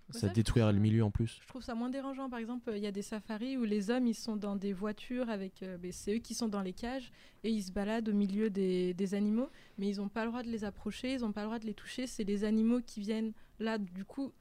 [0.08, 1.38] Ouais, Ça ça, je détruirait le milieu en plus.
[1.40, 2.28] Je trouve ça moins dérangeant.
[2.28, 5.30] Par exemple, il y a des safaris où les hommes ils sont dans des voitures
[5.30, 5.62] avec.
[5.62, 7.12] euh, ben, c'est eux qui sont dans les cages
[7.44, 9.48] et ils se baladent au milieu des, des animaux,
[9.78, 11.66] mais ils n'ont pas le droit de les approcher, ils n'ont pas le droit de
[11.66, 12.08] les toucher.
[12.08, 13.78] C'est les animaux qui viennent là.
[13.78, 14.32] Du coup,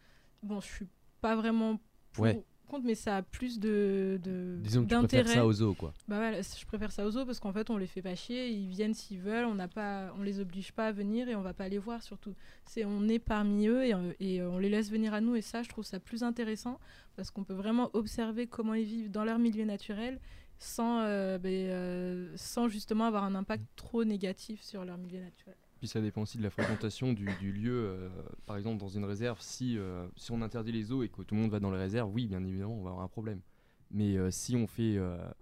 [0.44, 0.88] bon, je suis
[1.22, 1.80] pas vraiment
[2.14, 2.44] pour, Ouais.
[2.68, 4.20] contre, mais ça a plus de.
[4.24, 5.94] de Disons que tu préfères ça aux zoos, quoi.
[6.08, 8.50] Bah voilà, je préfère ça aux zoos parce qu'en fait on les fait pas chier,
[8.50, 11.42] ils viennent s'ils veulent, on n'a pas, on les oblige pas à venir et on
[11.42, 12.34] va pas les voir surtout.
[12.66, 15.36] C'est on est parmi eux et, euh, et, euh, on les laisse venir à nous
[15.36, 16.80] et ça je trouve ça plus intéressant
[17.16, 20.20] parce qu'on peut vraiment observer comment ils vivent dans leur milieu naturel
[20.58, 25.56] sans, euh, ben, euh, sans justement avoir un impact trop négatif sur leur milieu naturel.
[25.82, 27.72] Puis ça dépend aussi de la fréquentation du, du lieu.
[27.74, 28.10] euh,
[28.46, 31.34] par exemple, dans une réserve, si, euh, si on interdit les eaux et que tout
[31.34, 33.42] le monde va dans les réserves, oui, bien évidemment, on va avoir un problème.
[33.90, 35.00] Mais euh, si on fait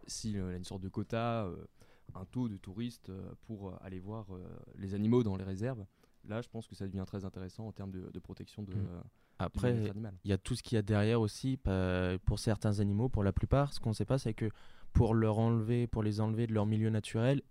[0.07, 1.45] si, euh, une sorte de quota,
[2.15, 3.11] un taux de touristes
[3.47, 4.27] pour aller voir
[4.77, 5.85] les animaux dans les réserves,
[6.25, 8.77] là, je pense que ça devient très intéressant en termes de, de protection de, Mm.
[8.77, 9.05] euh, du
[9.39, 9.91] Après,
[10.23, 11.59] il y a tout ce qu'il y a derrière aussi.
[12.25, 14.49] Pour certains animaux, pour la plupart, ce qu'on ne sait pas, c'est que
[14.93, 17.41] pour leur enlever, pour les enlever de leur milieu naturel,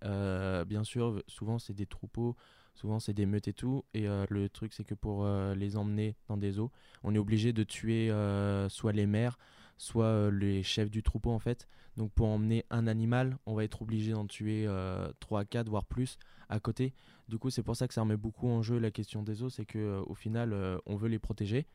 [0.67, 2.35] bien sûr, souvent c'est des troupeaux,
[2.79, 3.85] souvent c'est des meutes et tout.
[3.93, 6.71] Et euh, le truc, c'est que pour euh, les emmener dans des zoos,
[7.03, 9.39] on est obligé de tuer euh, soit les mères,
[9.77, 11.69] soit les chefs du troupeau en fait.
[11.97, 15.69] Donc pour emmener un animal, on va être obligé d'en tuer euh, 3 à 4,
[15.69, 16.19] voire plus
[16.49, 16.95] à côté.
[17.29, 19.51] Du coup, c'est pour ça que ça remet beaucoup en jeu la question des eaux,
[19.51, 20.55] c'est que au final,
[20.87, 21.67] on veut les protéger.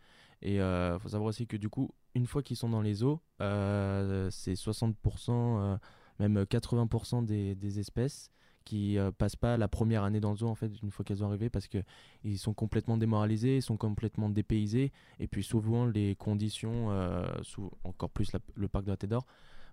[0.41, 3.21] Et il faut savoir aussi que du coup, une fois qu'ils sont dans les eaux,
[3.39, 4.95] c'est 60%,
[5.29, 5.77] euh,
[6.19, 8.31] même 80% des, des espèces
[8.65, 11.17] qui euh, passent pas la première année dans le zoo en fait une fois qu'elles
[11.17, 11.79] sont arrivées parce que
[12.23, 17.71] ils sont complètement démoralisés, ils sont complètement dépaysés et puis souvent les conditions, euh, sous,
[17.83, 19.25] encore plus le parc de la Tête d'Or,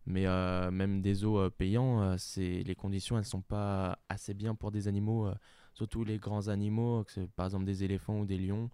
[0.06, 4.54] mais euh, même des zoos euh, payants, c'est les conditions elles sont pas assez bien
[4.54, 5.28] pour des animaux,
[5.74, 8.70] surtout les grands animaux, que par exemple des éléphants ou des lions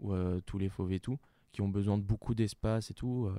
[0.00, 0.14] ou
[0.46, 1.18] tous les fauves et tout,
[1.52, 3.30] qui ont besoin de beaucoup d'espace et tout.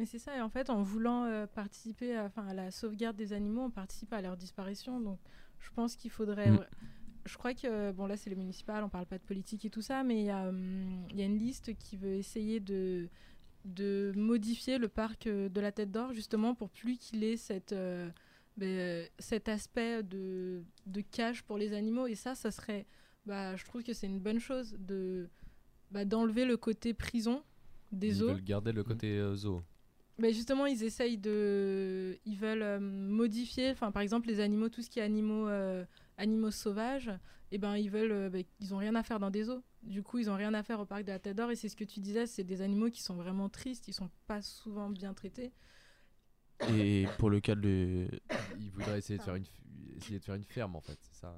[0.00, 3.64] Mais c'est ça, et en fait, en voulant euh, participer à, la sauvegarde des animaux,
[3.64, 4.98] on participe à leur disparition.
[4.98, 5.18] Donc,
[5.58, 6.52] je pense qu'il faudrait.
[6.52, 6.66] Mm.
[7.26, 9.82] Je crois que, bon, là, c'est le municipal, on parle pas de politique et tout
[9.82, 13.10] ça, mais il y, a, hum, il y a une liste qui veut essayer de,
[13.66, 17.72] de modifier le parc euh, de la Tête d'Or, justement, pour plus qu'il ait cette.
[17.74, 18.08] euh,
[18.56, 22.84] ben, cet aspect de, de cage pour les animaux et ça ça serait
[23.24, 25.28] bah, je trouve que c'est une bonne chose de
[25.90, 27.42] bah, d'enlever le côté prison
[27.92, 29.62] des Ils zoos veulent garder le côté euh, zoo.
[30.20, 32.18] Mais justement, ils essayent de.
[32.24, 35.84] Ils veulent euh, modifier, enfin, par exemple, les animaux, tout ce qui est animaux, euh,
[36.18, 37.10] animaux sauvages,
[37.50, 38.12] et ben, ils veulent.
[38.12, 39.62] euh, ben, ils ont rien à faire dans des zoos.
[39.82, 41.68] Du coup, ils ont rien à faire au parc de la Tête d'Or, et c'est
[41.70, 44.90] ce que tu disais, c'est des animaux qui sont vraiment tristes, ils sont pas souvent
[44.90, 45.52] bien traités.
[46.76, 48.08] Et pour le cas de.
[48.60, 51.20] Ils voudraient essayer de faire une, f- essayer de faire une ferme en fait, c'est
[51.20, 51.34] ça.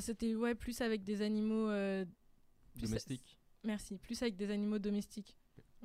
[0.00, 1.68] C'était, ouais, plus avec des animaux.
[2.76, 3.38] Domestiques.
[3.64, 5.36] Merci, plus avec des animaux domestiques.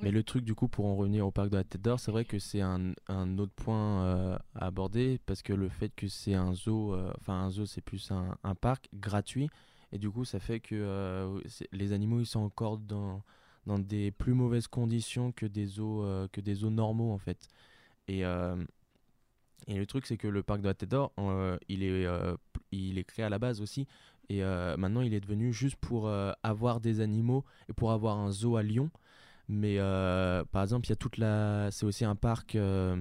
[0.01, 2.11] Mais le truc, du coup, pour en revenir au parc de la Tête d'Or, c'est
[2.11, 2.93] vrai que c'est un,
[3.37, 7.33] autre point euh, à aborder parce que le fait que c'est un zoo, euh, enfin,
[7.33, 9.49] un zoo, c'est plus un, parc gratuit.
[9.91, 11.41] Et du coup, ça fait que euh,
[11.73, 13.21] les animaux, ils sont encore dans,
[13.65, 17.49] dans des plus mauvaises conditions que des zoos, euh, que des zoos normaux, en fait.
[18.07, 18.21] Et,
[19.67, 21.11] et le truc, c'est que le parc de la Tête d'Or,
[21.67, 22.07] il, est,
[22.71, 23.85] il est créé à la base aussi.
[24.29, 26.09] Et maintenant, il est devenu juste pour
[26.41, 28.89] avoir des animaux et pour avoir un zoo à Lyon.
[29.51, 31.69] Mais euh, par exemple, il y a toute la.
[31.71, 32.95] C'est aussi un parc, euh,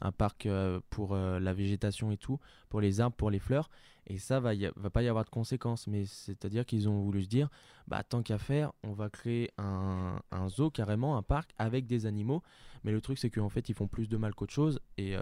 [0.00, 2.38] un parc euh, pour la végétation et tout,
[2.68, 3.68] pour les arbres, pour les fleurs.
[4.06, 5.88] Et ça va, y va pas y avoir de conséquences.
[5.88, 7.48] Mais c'est-à-dire qu'ils ont voulu se dire,
[7.88, 12.06] bah tant qu'à faire, on va créer un, un zoo carrément, un parc avec des
[12.06, 12.44] animaux.
[12.84, 15.16] Mais le truc, c'est qu'en fait, ils font plus de mal qu'autre chose et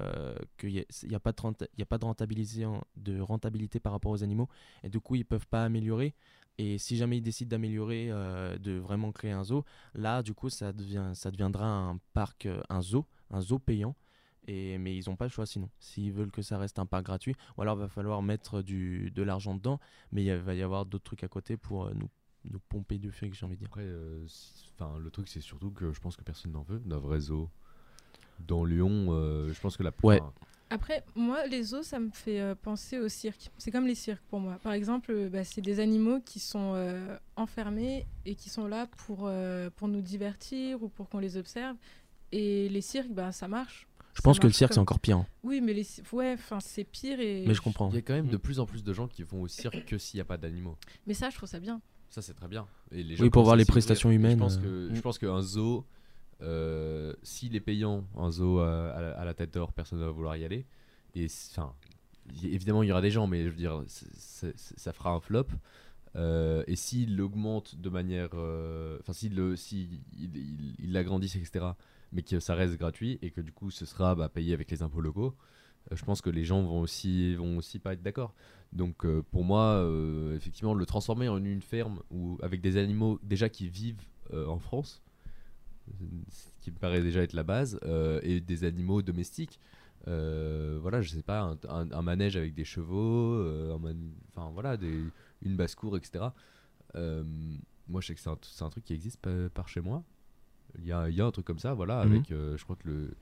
[0.59, 2.67] qu'il n'y a, a pas de pas de rentabilité,
[2.97, 4.49] de rentabilité par rapport aux animaux.
[4.85, 6.15] Et du coup, ils peuvent pas améliorer.
[6.59, 10.49] Et si jamais ils décident d'améliorer, euh, de vraiment créer un zoo, là, du coup,
[10.49, 13.95] ça, devient, ça deviendra un parc, euh, un zoo, un zoo payant.
[14.49, 15.69] Et, mais ils n'ont pas le choix sinon.
[15.81, 19.11] S'ils veulent que ça reste un parc gratuit, ou alors il va falloir mettre du,
[19.11, 19.81] de l'argent dedans,
[20.13, 22.09] mais il va y avoir d'autres trucs à côté pour euh, nous,
[22.45, 23.69] nous pomper du fric, j'ai envie de dire.
[23.69, 23.87] Après,
[24.79, 27.51] enfin, le truc, c'est surtout que je pense que personne n'en veut d'un vrai zoo.
[28.39, 29.07] Dans Lyon,
[29.53, 30.21] je pense que la Ouais.
[30.69, 33.51] Après, moi, les zoos, ça me fait euh, penser au cirque.
[33.57, 34.59] C'est comme les cirques pour moi.
[34.63, 38.89] Par exemple, euh, bah, c'est des animaux qui sont euh, enfermés et qui sont là
[39.07, 41.77] pour, euh, pour nous divertir ou pour qu'on les observe.
[42.33, 43.87] Et les cirques, bah, ça marche.
[44.15, 45.19] Je Ça pense que le cirque, c'est comme- encore pire.
[45.19, 45.27] hein.
[45.45, 45.87] Oui, mais les...
[46.13, 47.21] ouais, enfin, c'est pire.
[47.21, 47.45] Et...
[47.47, 47.89] Mais je comprends.
[47.91, 49.85] Il y a quand même de plus en plus de gens qui vont au cirque
[49.85, 50.77] que s'il n'y a pas d'animaux.
[51.07, 51.81] Mais ça, je trouve ça bien.
[52.09, 52.67] Ça, c'est très bien.
[52.91, 53.75] Et les Oui, pour commencent voir à les s'y ouvrir.
[53.75, 55.85] prestations Et humaines, Je pense euh, que je pense qu'un zoo,
[56.43, 60.45] euh, s'il est payant, un zoo à, la- tête d'or, personne ne va vouloir y
[60.45, 60.67] aller.
[61.15, 61.75] Et enfin,
[62.45, 65.47] évidemment, il y aura des gens, mais je veux dire, ça fera un flop.
[66.17, 70.97] Euh, et s'il augmente de manière, euh, enfin, le- s'il il,
[71.37, 71.77] etc.,
[72.13, 74.83] mais que ça reste gratuit et que du coup, ce sera bah, payé avec les
[74.83, 75.35] impôts locaux.
[75.93, 78.35] euh, Je pense que les gens vont aussi, vont aussi pas être d'accord.
[78.73, 83.19] Donc euh, pour moi, euh, effectivement, le transformer en une ferme ou avec des animaux
[83.23, 85.03] déjà qui vivent euh, en France,
[86.29, 89.59] ce qui me paraît déjà être la base, euh, et des animaux domestiques.
[90.09, 93.77] euh, voilà, je sais pas, un, un- un manège avec des chevaux, euh,
[94.35, 95.03] enfin voilà, des,
[95.43, 96.33] une basse-cour, etc.
[97.89, 100.03] Moi, je sais que c'est un, truc qui existe par, par chez moi.
[100.79, 102.13] Il y a, il y a un truc comme ça, voilà, Mhm.
[102.13, 103.17] avec, je crois que le,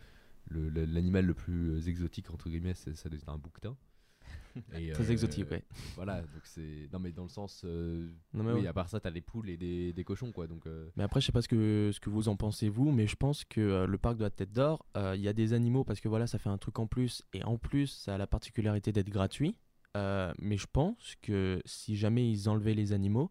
[0.48, 3.76] le- le- l'animal le plus exotique, entre guillemets, c'est, ça doit être un bouquetin.
[4.74, 5.62] Et, Très exotique, ouais.
[5.96, 6.88] Voilà, donc c'est.
[6.92, 7.62] Non, mais dans le sens.
[7.64, 8.66] euh, Non, mais oui, ouais.
[8.66, 10.46] à part ça, t'as des poules et des, des cochons, quoi.
[10.46, 12.92] Donc, euh, Mais après, je sais pas ce que, ce que vous en pensez, vous,
[12.92, 15.32] mais je pense que euh, le parc de la Tête d'Or, euh, il y a
[15.32, 18.14] des animaux parce que voilà, ça fait un truc en plus, et en plus, ça
[18.14, 19.56] a la particularité d'être gratuit.
[19.96, 23.30] Euh, mais je pense que si jamais ils enlevaient les animaux,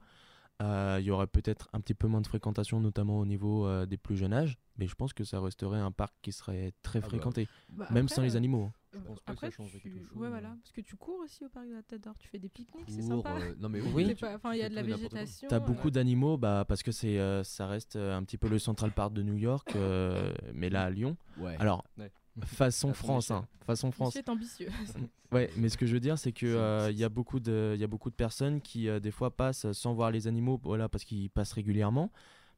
[0.62, 3.86] euh, il y aurait peut-être un petit peu moins de fréquentation, notamment au niveau euh,
[3.86, 4.58] des plus jeunes âges.
[4.78, 8.06] Mais je pense que ça resterait un parc qui serait très bah, fréquenté, Bah, même
[8.06, 8.72] après, sans les euh, animaux.
[8.96, 9.00] Hein.
[9.04, 10.56] euh, pense pas que ça après, changerait tu- quelque chose, Ouais, voilà.
[10.62, 12.16] Parce que tu cours aussi au parc de la Tête d'Or.
[12.20, 13.36] Tu fais des pique-niques, c'est sympa.
[13.40, 15.48] euh, non, mais oui, Enfin, il y a de la végétation.
[15.50, 18.48] T'as euh, beaucoup d'animaux, bah, parce que c'est, euh, ça reste euh, un petit peu
[18.48, 21.18] le Central Park de New York, euh, mais là à Lyon.
[21.38, 21.56] Ouais.
[21.60, 22.12] Alors, Ouais.
[22.46, 24.14] façon France, hein, façon France.
[24.14, 24.70] C'est ambitieux.
[25.32, 27.72] Ouais, mais ce que je veux dire, c'est que euh, il y a beaucoup de,
[27.74, 30.60] il y a beaucoup de personnes qui euh, des fois passent sans voir les animaux,
[30.64, 32.12] voilà, parce qu'ils passent régulièrement.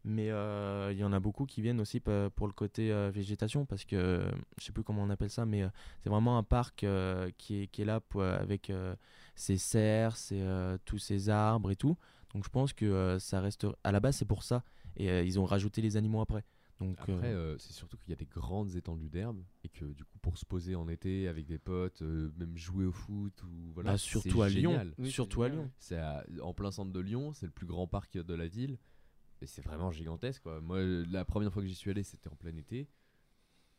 [0.08, 3.66] Mais euh, il y en a beaucoup qui viennent aussi pour le côté euh, végétation,
[3.66, 4.24] parce que
[4.60, 5.70] je sais plus comment on appelle ça, mais euh,
[6.02, 8.96] c'est vraiment un parc euh, qui, est, qui est là pour, avec euh,
[9.36, 11.98] ses serres, ses, euh, tous ces arbres et tout.
[12.36, 14.64] Donc je pense que euh, ça reste, à la base c'est pour ça,
[14.96, 16.44] et euh, ils ont rajouté les animaux après.
[16.80, 19.86] Donc Après, euh, euh, c'est surtout qu'il y a des grandes étendues d'herbe et que
[19.86, 23.42] du coup, pour se poser en été avec des potes, euh, même jouer au foot
[23.44, 23.94] ou voilà.
[23.94, 24.72] Bah, c'est surtout à Lyon.
[24.72, 24.94] génial.
[25.00, 25.50] Oui, Surtout à.
[25.50, 25.72] Lyon.
[25.80, 26.00] C'est
[26.42, 28.78] en plein centre de Lyon, c'est le plus grand parc de la ville
[29.46, 30.42] et c'est vraiment gigantesque.
[30.44, 30.60] Quoi.
[30.60, 32.88] Moi, la première fois que j'y suis allé, c'était en plein été.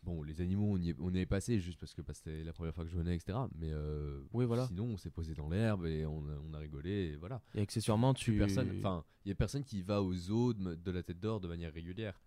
[0.03, 2.45] Bon, les animaux, on y est, on y est passé juste parce que bah, c'était
[2.45, 3.37] la première fois que je venais, etc.
[3.57, 4.67] Mais euh, Oui, voilà.
[4.69, 7.43] sinon, on s'est posé dans l'herbe et on a, on a rigolé et voilà.
[7.57, 8.41] Et accessoirement, tu-
[8.79, 11.49] enfin, il y a personne qui va au zoo de, de la Tête d'Or de
[11.49, 12.21] manière régulière.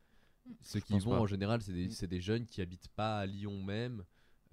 [0.62, 1.20] Ceux qui pense vont pas.
[1.22, 4.04] en général, c'est des, c'est des jeunes qui habitent pas à Lyon même,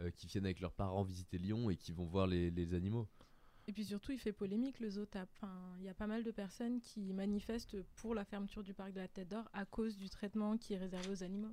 [0.01, 3.09] euh, qui viennent avec leurs parents visiter Lyon et qui vont voir les, les animaux.
[3.69, 5.51] Et puis surtout, il fait polémique le Enfin,
[5.81, 9.01] il y a pas mal de personnes qui manifestent pour la fermeture du parc de
[9.01, 11.53] la Tête d'Or à cause du traitement qui est réservé aux animaux.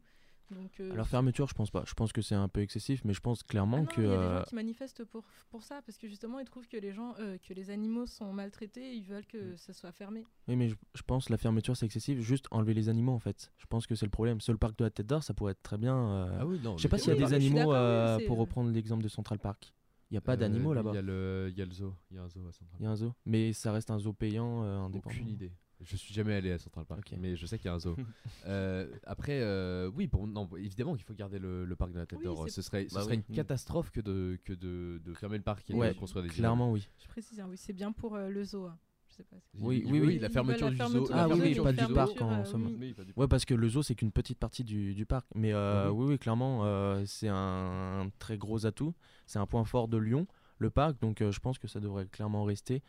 [0.52, 1.84] Donc, euh, Alors fermeture, je pense pas.
[1.88, 4.02] Je pense que c'est un peu excessif, mais je pense clairement Ah non, que.
[4.02, 6.46] il y a des euh, gens qui manifestent pour, pour ça parce que justement ils
[6.46, 9.26] trouvent que les gens, euh, que les animaux sont maltraités et ils veulent Mm.
[9.32, 10.24] que ça soit fermé.
[10.48, 12.20] Oui, mais je, je pense que la fermeture c'est excessif.
[12.20, 13.52] Juste enlever les animaux en fait.
[13.58, 14.42] Je pense que c'est le problème.
[14.42, 15.98] Seul parc de la Tête d'Or, ça pourrait être très bien.
[15.98, 17.76] euh, Ah oui, non, Je sais pas s'il y a Oui, des suis animaux oui,
[17.78, 19.74] euh, pour reprendre l'exemple de Central Park.
[20.14, 20.92] Il y a pas Euh, d'animaux là-bas.
[20.92, 21.92] Il y, a le- il y a le zoo.
[22.12, 23.90] Il y a un zoo à Central Il y a un zoo, mais ça reste
[23.90, 25.16] un zoo payant euh, indépendant.
[25.16, 25.52] Aucune idée.
[25.82, 27.96] Je suis jamais allé à Central Park, mais je sais qu'il y a un zoo.
[28.46, 32.06] Euh, après, euh, oui, pour, non, évidemment qu'il faut garder le, le parc de la
[32.06, 32.48] Tête Oui, d'Or.
[32.50, 33.24] Ce serait, ce Bah serait oui.
[33.28, 36.30] une catastrophe que de, que de, de fermer le parc et Ouais, de construire des
[36.30, 36.88] clairement, oui.
[37.00, 38.66] Je précise, hein, oui, c'est bien pour euh, le zoo.
[38.68, 38.78] hein.
[39.14, 39.36] Je sais pas.
[39.40, 41.08] si- Oui, Il- oui, oui, la fermeture du zoo.
[41.14, 41.94] Ah oui, pas du zoo.
[41.94, 42.78] parc euh, en somme.
[43.16, 45.26] Ouais, parce que le zoo c'est qu'une petite partie du, du parc.
[45.36, 46.04] Mais euh, Oui.
[46.06, 48.94] oui, oui, clairement, euh, c'est un, très gros atout.
[49.28, 50.26] C'est un point fort de Lyon,
[50.58, 51.00] le parc.
[51.02, 52.82] Donc euh, je pense que ça devrait clairement rester.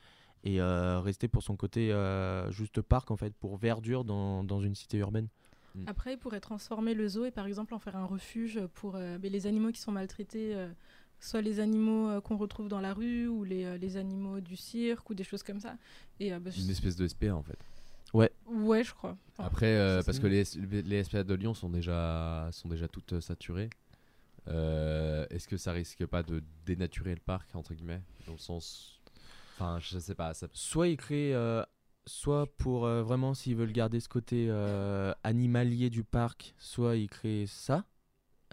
[0.46, 4.60] Et euh, rester pour son côté euh, juste parc en fait, pour verdure dans, dans
[4.60, 5.28] une cité urbaine.
[5.86, 9.18] Après, ils pourraient transformer le zoo et par exemple en faire un refuge pour euh,
[9.20, 10.68] les animaux qui sont maltraités, euh,
[11.24, 14.56] soit les animaux euh, qu'on retrouve dans la rue ou les, euh, les animaux du
[14.56, 15.76] cirque ou des choses comme ça.
[16.20, 17.58] Et, euh, bah, Une espèce de SPA en fait.
[18.12, 18.30] Ouais.
[18.46, 19.16] Ouais, je crois.
[19.32, 20.44] Enfin, Après, euh, parce que les,
[20.82, 23.70] les SPA de Lyon sont déjà, sont déjà toutes saturées.
[24.48, 29.00] Euh, Est-ce que ça risque pas de dénaturer le parc, entre guillemets Dans le sens.
[29.54, 30.34] Enfin, je sais pas.
[30.34, 30.46] Ça...
[30.52, 31.64] Soit ils créent, euh,
[32.06, 37.08] soit pour euh, vraiment s'ils veulent garder ce côté euh, animalier du parc, soit ils
[37.08, 37.84] créent ça.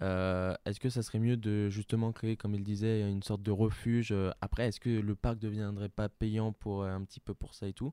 [0.00, 3.50] Euh, est-ce que ça serait mieux de justement créer, comme il disait, une sorte de
[3.50, 7.34] refuge euh, Après, est-ce que le parc deviendrait pas payant pour euh, un petit peu
[7.34, 7.92] pour ça et tout?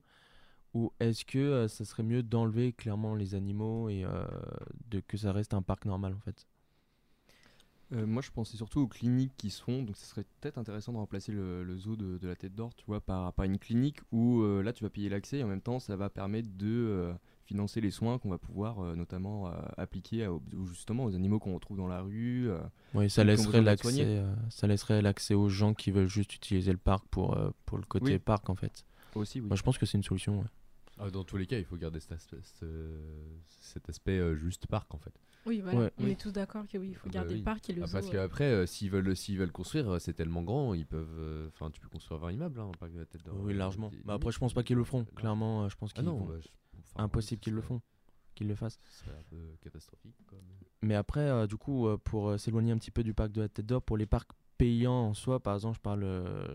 [0.74, 4.06] Ou est-ce que ça serait mieux d'enlever clairement les animaux et
[5.08, 6.46] que ça reste un parc normal en fait?
[7.90, 10.98] Moi, je pensais surtout aux cliniques qui se font, donc ce serait peut-être intéressant de
[11.00, 14.84] remplacer le, zoo de, la Tête d'Or, tu vois, par, une clinique où là, tu
[14.84, 17.16] vas payer l'accès et en même temps, ça va permettre de
[17.50, 20.32] financer les soins qu'on va pouvoir euh, notamment euh, appliquer à-
[20.68, 22.48] justement aux animaux qu'on retrouve dans la rue.
[22.50, 22.60] euh,
[22.94, 26.78] Oui, ça laisserait l'accès, euh, ça laisserait l'accès aux gens qui veulent juste utiliser le
[26.78, 28.20] parc pour euh, pour le côté Oui.
[28.20, 28.86] parc en fait.
[29.16, 29.48] Aussi, oui.
[29.48, 30.40] Moi, je pense que c'est une solution.
[30.42, 30.46] ouais.
[31.00, 32.66] Ah, dans tous les cas, il faut garder cet aspect, ce-
[33.62, 35.14] cet aspect euh, juste parc en fait.
[35.48, 35.80] Oui, voilà.
[35.80, 35.92] Ouais.
[35.98, 36.12] on Oui.
[36.12, 37.40] est tous d'accord que oui, il faut Ah bah garder oui.
[37.40, 37.94] le parc et le Ah, zoo.
[37.94, 41.08] Parce qu'après, euh, s'ils veulent, s'ils veulent construire, c'est tellement grand, ils peuvent.
[41.18, 43.36] euh, Enfin, tu peux construire 20 immeubles, hein, le parc de la Tête d'Or.
[43.40, 43.90] Oui, largement.
[44.06, 45.06] Bah, après, je pense pas qu'ils le feront.
[45.16, 46.50] Clairement, euh, je pense Ah qu'ils non, vont- bah, je-
[47.00, 47.82] impossible qu'ils le font,
[48.36, 48.80] qu'ils le fassent.
[48.90, 50.16] Ce serait un peu catastrophique.
[50.32, 50.40] Mais-
[50.82, 53.42] Mais après, euh, du coup, euh, pour euh, s'éloigner un petit peu du parc de
[53.42, 56.02] la Tête d'Or, pour les parcs payants en soi, par exemple, je parle,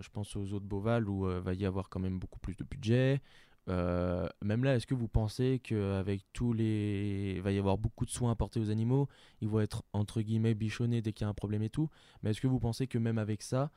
[0.01, 2.65] je pense aux eaux de Beauval où va y avoir quand même beaucoup plus de
[2.65, 3.23] budget.
[3.69, 8.05] Euh, même là, est-ce que vous pensez qu'avec tous les, il va y avoir beaucoup
[8.05, 9.09] de soins apportés aux animaux,
[9.41, 11.89] ils vont être entre guillemets bichonnés dès qu'il y a un problème et tout?
[12.23, 13.71] Mais est-ce que vous pensez que même avec ça,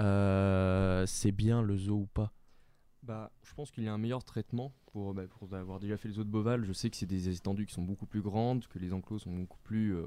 [0.00, 2.32] euh, c'est bien le zoo ou pas?
[3.04, 6.08] Bah, je pense qu'il y a un meilleur traitement pour, bah, pour avoir déjà fait
[6.08, 6.64] les eaux de Beauval.
[6.64, 9.32] Je sais que c'est des étendues qui sont beaucoup plus grandes, que les enclos sont
[9.32, 10.06] beaucoup plus euh,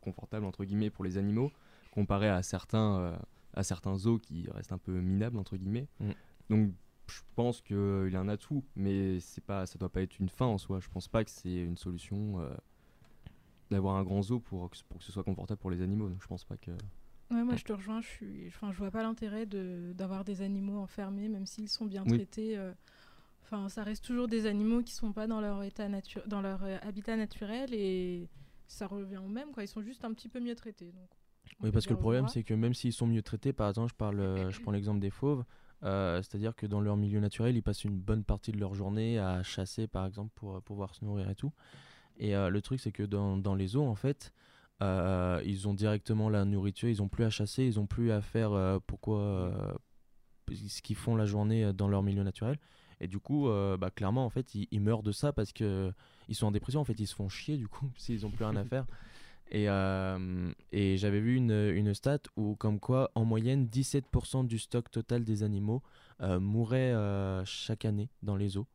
[0.00, 1.52] confortables entre guillemets pour les animaux,
[1.90, 3.16] comparé à certains, euh,
[3.52, 5.86] à certains zoos qui restent un peu minables entre guillemets.
[6.00, 6.10] Mm.
[6.48, 6.72] Donc,
[7.08, 10.28] je pense qu'il y a un atout, mais c'est pas, ça doit pas être une
[10.30, 10.80] fin en soi.
[10.80, 12.48] Je pense pas que c'est une solution euh,
[13.70, 16.08] d'avoir un grand zoo pour que, pour que ce soit confortable pour les animaux.
[16.08, 16.70] Donc, je pense pas que.
[17.30, 20.42] Ouais, moi je te rejoins, je suis enfin je vois pas l'intérêt de d'avoir des
[20.42, 22.14] animaux enfermés même s'ils sont bien Oui.
[22.14, 22.72] traités euh,
[23.44, 26.62] Enfin, ça reste toujours des animaux qui sont pas dans leur état natu- dans leur
[26.64, 28.28] euh, habitat naturel et
[28.68, 30.92] ça revient au même quoi, ils sont juste un petit peu mieux traités.
[30.92, 31.10] Donc
[31.62, 33.94] Oui, parce que le problème, c'est que même s'ils sont mieux traités, par exemple, je,
[33.96, 35.44] parle, euh, je prends l'exemple des fauves,
[35.82, 39.18] euh, c'est-à-dire que dans leur milieu naturel, ils passent une bonne partie de leur journée
[39.18, 41.52] à chasser, par exemple, pour pouvoir se nourrir et tout.
[42.18, 44.32] Et euh, le truc, c'est que dans, dans les zoos, en fait,
[44.82, 48.22] euh, ils ont directement la nourriture, ils ont plus à chasser, ils ont plus à
[48.22, 49.74] faire euh, pourquoi euh,
[50.54, 52.58] ce qu'ils font la journée dans leur milieu naturel.
[53.02, 55.90] Et du coup, bah, clairement, en fait, ils, meurent de ça parce que
[56.28, 56.82] ils sont en dépression.
[56.82, 58.84] En fait, ils se font chier du coup s'ils ont plus rien à faire.
[59.50, 59.68] Et,
[60.72, 65.24] et j'avais vu une, une stat où, comme quoi, en moyenne, 17% du stock total
[65.24, 65.82] des animaux
[66.20, 66.94] mourait
[67.46, 68.66] chaque année dans les eaux.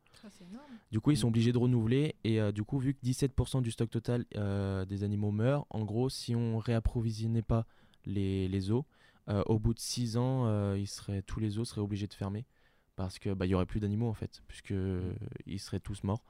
[0.91, 2.15] Du coup, ils sont obligés de renouveler.
[2.23, 5.83] Et euh, du coup, vu que 17% du stock total euh, des animaux meurt, en
[5.83, 7.65] gros, si on réapprovisionnait pas
[8.05, 8.85] les, les eaux,
[9.29, 12.45] euh, au bout de 6 ans, ils seraient, tous les eaux seraient obligés de fermer.
[12.95, 14.73] Parce qu'il bah, y aurait plus d'animaux, en fait, puisque
[15.45, 16.23] ils seraient tous morts.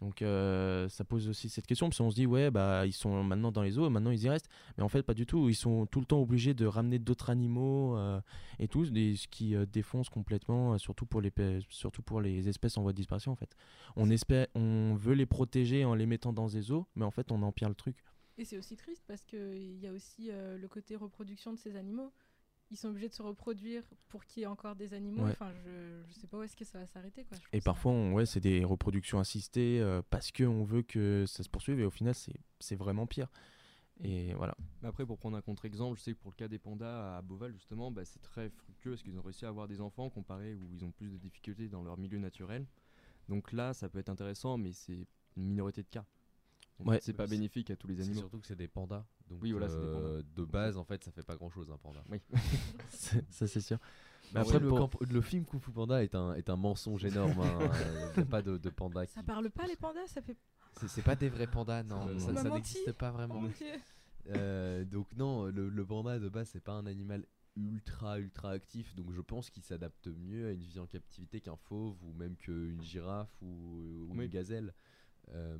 [0.00, 3.22] Donc euh, ça pose aussi cette question, parce qu'on se dit, ouais, bah, ils sont
[3.24, 4.48] maintenant dans les eaux, maintenant ils y restent.
[4.76, 5.48] Mais en fait, pas du tout.
[5.48, 8.20] Ils sont tout le temps obligés de ramener d'autres animaux euh,
[8.58, 11.32] et tout, ce qui euh, défonce complètement, surtout, pour les,
[11.68, 13.56] surtout pour les espèces en voie de disparition, en fait.
[13.96, 17.32] On, espère, on veut les protéger en les mettant dans des eaux, mais en fait,
[17.32, 17.96] on empire le truc.
[18.36, 22.12] Et c'est aussi triste parce qu'il y a aussi le côté reproduction de ces animaux.
[22.70, 25.24] Ils sont obligés de se reproduire pour qu'il y ait encore des animaux.
[25.24, 25.30] Ouais.
[25.30, 27.24] Enfin, je, je sais pas où est-ce que ça va s'arrêter.
[27.24, 27.38] quoi.
[27.52, 31.48] Et parfois, on- ouais, c'est des reproductions assistées euh, parce qu'on veut que ça se
[31.48, 33.28] poursuive, et au final, c'est c'est vraiment pire.
[34.04, 34.54] Et voilà.
[34.82, 37.22] Mais après, pour prendre un contre-exemple, je sais que pour le cas des pandas à
[37.22, 40.54] Beauval, justement, bah, c'est très fructueux parce qu'ils ont réussi à avoir des enfants comparé
[40.54, 42.64] où ils ont plus de difficultés dans leur milieu naturel.
[43.28, 45.06] Donc là, ça peut être intéressant, mais c'est
[45.36, 46.04] une minorité de cas.
[46.78, 47.00] Donc, Ouais.
[47.02, 48.20] C'est pas bénéfique à tous les C'est animaux.
[48.20, 49.04] surtout que c'est des pandas.
[49.28, 52.02] Donc, oui, voilà, euh, de base, en fait, ça fait pas grand chose un panda.
[52.10, 52.20] Oui.
[53.30, 53.78] Ça, c'est sûr.
[53.78, 56.50] Mais Mais après, après, le, pour- camp- le film Kung Fu Panda est un, est
[56.50, 57.40] un mensonge énorme.
[57.40, 57.58] hein.
[58.16, 59.12] Il n'y a pas de, de panda qui.
[59.14, 60.36] Ça parle pas les pandas, ça fait.
[60.86, 62.06] C'est- pas des vrais pandas, non.
[62.10, 63.42] On Ça, n'existe pas vraiment.
[64.28, 67.24] Euh, donc non, le, le panda de base c'est pas un animal
[67.56, 71.56] ultra ultra actif, donc je pense qu'il s'adapte mieux à une vie en captivité qu'un
[71.56, 74.26] fauve ou même qu'une girafe ou, ou Oui.
[74.26, 74.74] une gazelle.
[75.30, 75.56] Euh,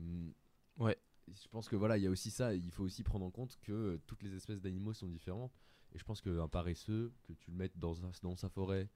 [0.79, 0.97] Ouais.
[1.35, 2.55] Je pense que voilà, il y a aussi ça.
[2.55, 5.53] Il faut aussi prendre en compte que euh, toutes les espèces d'animaux sont différentes.
[5.93, 8.91] Et je pense qu'un paresseux, que tu le mettes dans, dans sa forêt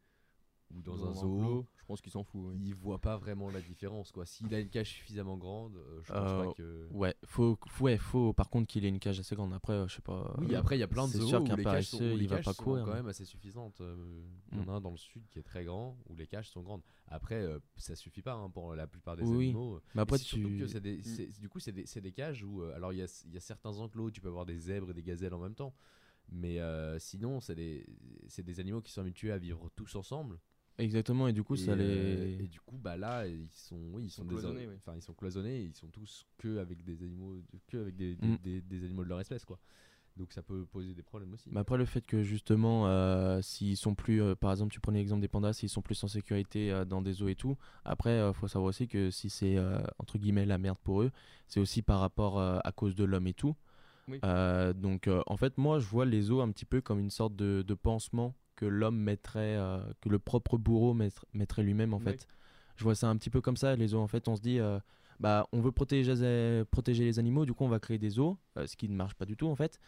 [0.75, 2.41] ou dans, Dans un zoo, enclos, je pense qu'il s'en fout.
[2.47, 2.59] oui.
[2.65, 4.11] il voit pas vraiment la différence.
[4.13, 4.25] quoi.
[4.27, 6.89] S'il a une cage suffisamment grande, euh, je pense Euh, pas que.
[6.93, 9.53] Ouais, faut, ouais, faut par contre qu'il ait une cage assez grande.
[9.53, 10.35] Après, euh, je sais pas.
[10.39, 12.25] Oui, euh, après il y a plein de zoos où les cages sont, où les
[12.25, 12.85] il va cages pas sont courir.
[12.85, 13.81] quand même assez suffisantes.
[13.81, 16.27] Euh, Il y en a un dans le sud qui est très grand où les
[16.27, 16.83] cages sont grandes.
[17.09, 19.81] Après, euh, ça suffit pas hein, pour la plupart des Oui, animaux.
[19.95, 22.93] Mais après, tu- que c'est des- c'est- du coup c'est des, cages où euh, alors
[22.93, 24.95] il y a, il y a certains enclos où tu peux avoir des zèbres et
[24.95, 25.75] des gazelles en même temps.
[26.31, 27.85] Mais euh, sinon, c'est des,
[28.29, 30.39] c'est des animaux qui sont habitués à vivre tous ensemble.
[30.79, 31.77] Exactement, et du coup, Et, ça euh,
[32.37, 32.45] les.
[32.45, 34.75] et du coup, bah là, ils sont, oui, ils sont, sont des- cloisonnés, oui.
[34.79, 35.57] Enfin, ils sont cloisonnés.
[35.61, 37.37] et Ils sont tous que avec des animaux,
[37.69, 38.37] que avec des, des, Mm.
[38.43, 39.59] des- des animaux de leur espèce, quoi.
[40.17, 41.49] Donc ça peut poser des problèmes aussi.
[41.51, 44.99] Mais après le fait que justement, euh, s'ils sont plus, euh, par exemple, tu prenais
[44.99, 47.57] l'exemple des pandas, s'ils sont plus en sécurité euh, dans des zoos et tout.
[47.85, 51.11] Après, euh, faut savoir aussi que si c'est euh, entre guillemets la merde pour eux,
[51.49, 53.57] c'est aussi par rapport euh, à cause de l'homme et tout.
[54.09, 54.19] Oui.
[54.25, 57.11] Euh, donc euh, en fait, moi, je vois les zoos un petit peu comme une
[57.11, 61.99] sorte de, de pansement que l'homme mettrait, euh, que le propre bourreau mettrait lui-même en
[61.99, 62.05] Oui.
[62.05, 62.27] fait.
[62.77, 63.99] Je vois ça un petit peu comme ça, les zoos.
[64.01, 64.79] En fait, on se dit, euh,
[65.21, 68.67] bah, on veut protéger, protéger les animaux, du coup, on va créer des zoos, euh,
[68.67, 69.79] ce qui ne marche pas du tout en fait.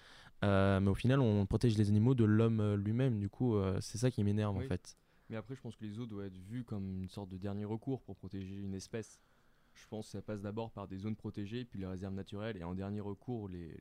[0.42, 3.18] Mais au final, on protège les animaux de l'homme lui-même.
[3.18, 4.64] Du coup, c'est ça qui m'énerve Oui.
[4.64, 4.96] en fait.
[5.30, 7.64] Mais après, je pense que les zoos doivent être vus comme une sorte de dernier
[7.64, 9.18] recours pour protéger une espèce.
[9.72, 12.62] Je pense que ça passe d'abord par des zones protégées, puis les réserves naturelles, et
[12.62, 13.74] en dernier recours, les,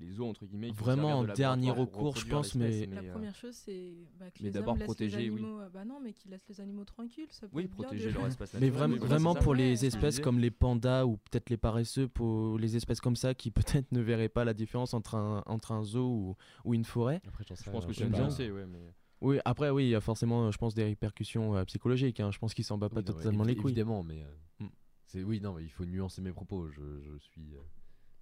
[0.00, 0.70] les zoos, entre guillemets.
[0.72, 3.92] Vraiment, servir de en dernier recours, je pense, l'espèce, mais- La euh, première chose, c'est
[4.18, 5.38] bah, que mais les d'abord hommes laissent protéger, les oui.
[5.40, 5.60] animaux.
[5.60, 7.26] euh, Bah non, mais qu'ils laissent les animaux tranquilles.
[7.30, 9.44] Ça peut Oui, bien protéger leur espace Mais naturel, vraiment, mais vraiment c'est ça.
[9.44, 13.34] pour les espèces comme les pandas ou peut-être les paresseux, pour les espèces comme ça
[13.34, 13.50] qui
[13.84, 17.20] peut-être ne verraient pas la différence entre un, entre un zoo ou, ou une forêt.
[17.28, 18.92] Après, Je pense que c'est nuancé, ouais, mais.
[19.22, 22.20] Oui, après, oui, il y a forcément, je pense, des répercussions euh, psychologiques.
[22.20, 22.30] hein.
[22.30, 23.72] Je pense qu'ils s'en battent pas Oui, non, mais totalement les couilles.
[23.72, 24.68] Évidemment, mais euh, Mm.
[25.04, 26.70] c'est oui, non, mais il faut nuancer mes propos.
[26.70, 27.52] Je, je suis.
[27.54, 27.58] euh,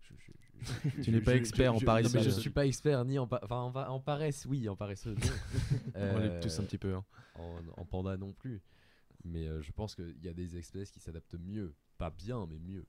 [0.01, 0.48] je- je- je-
[0.97, 2.31] Tu je- n'es pas expert je- en paresse, Je euh.
[2.31, 5.15] suis pas expert ni en, pa- enfin, en, pa- en paresse, oui, en paresseux.
[5.15, 5.21] non.
[5.95, 7.05] On l'est tous un petit peu, hein.
[7.35, 8.61] En, en panda non plus.
[9.25, 12.59] Mais euh, je pense qu'il y a des espèces qui s'adaptent mieux, pas bien, mais
[12.59, 12.85] mieux.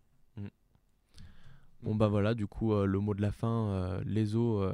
[1.81, 4.73] Bon bah voilà, du coup euh, le mot de la fin, euh, les os, euh,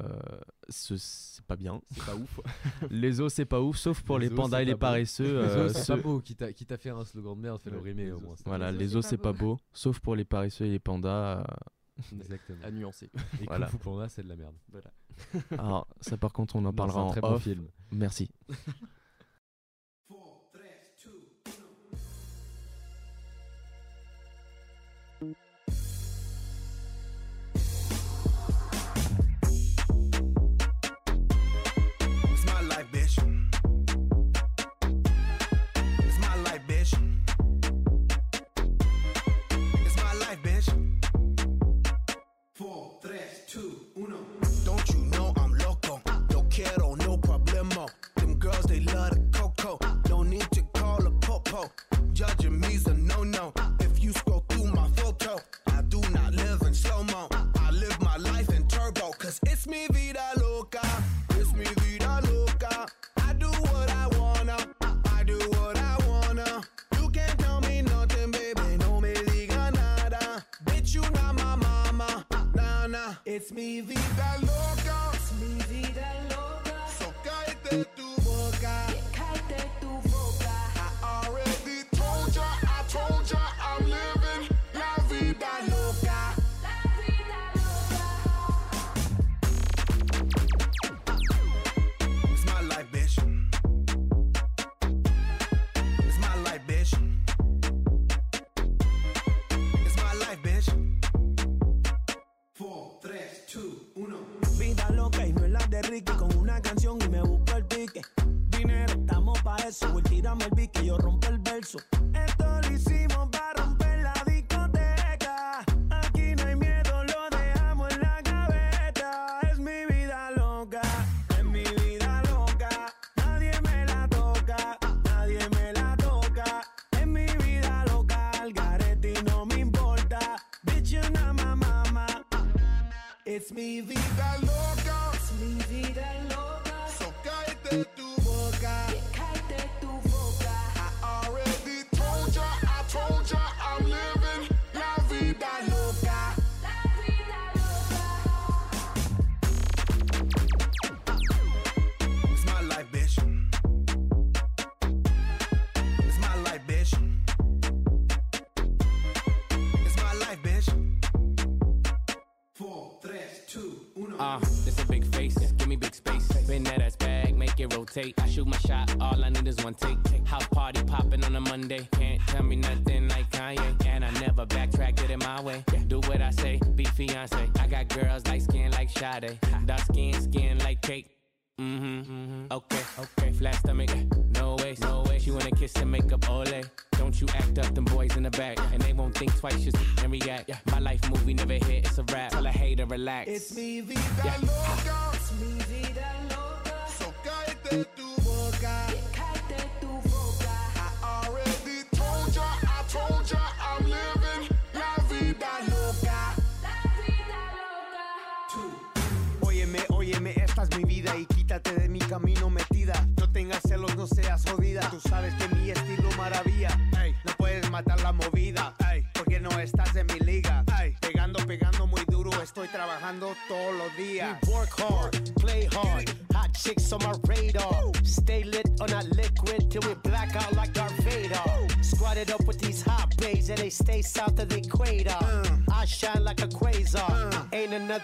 [0.70, 1.80] ce- c'est pas bien.
[1.92, 2.40] C'est pas ouf.
[2.90, 5.24] les os c'est pas ouf, sauf pour les, pandas et les paresseux.
[5.44, 6.20] Les euh, os, c'est ceux- pas beau.
[6.20, 6.42] Quitte
[6.72, 8.34] à faire un slogan de merde, fais le Ouais, rimer au moins.
[8.46, 9.54] Voilà, Les os, c'est pas c'est pas beau.
[9.56, 11.46] beau, sauf pour les paresseux et les pandas.
[12.14, 12.60] Exactement.
[12.64, 13.10] À nuancer.
[13.42, 13.68] Et Voilà.
[13.68, 14.56] Kung Fu Panda, c'est de la merde.
[14.72, 14.92] Voilà.
[15.64, 17.44] Alors ça par contre on en parlera un en très bon off.
[17.44, 17.68] film.
[17.92, 18.30] Merci.
[52.16, 52.85] Judging me's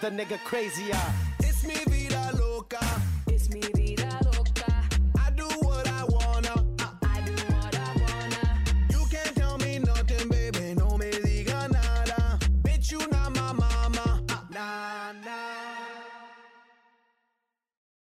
[0.02, 0.90] the nigga crazy.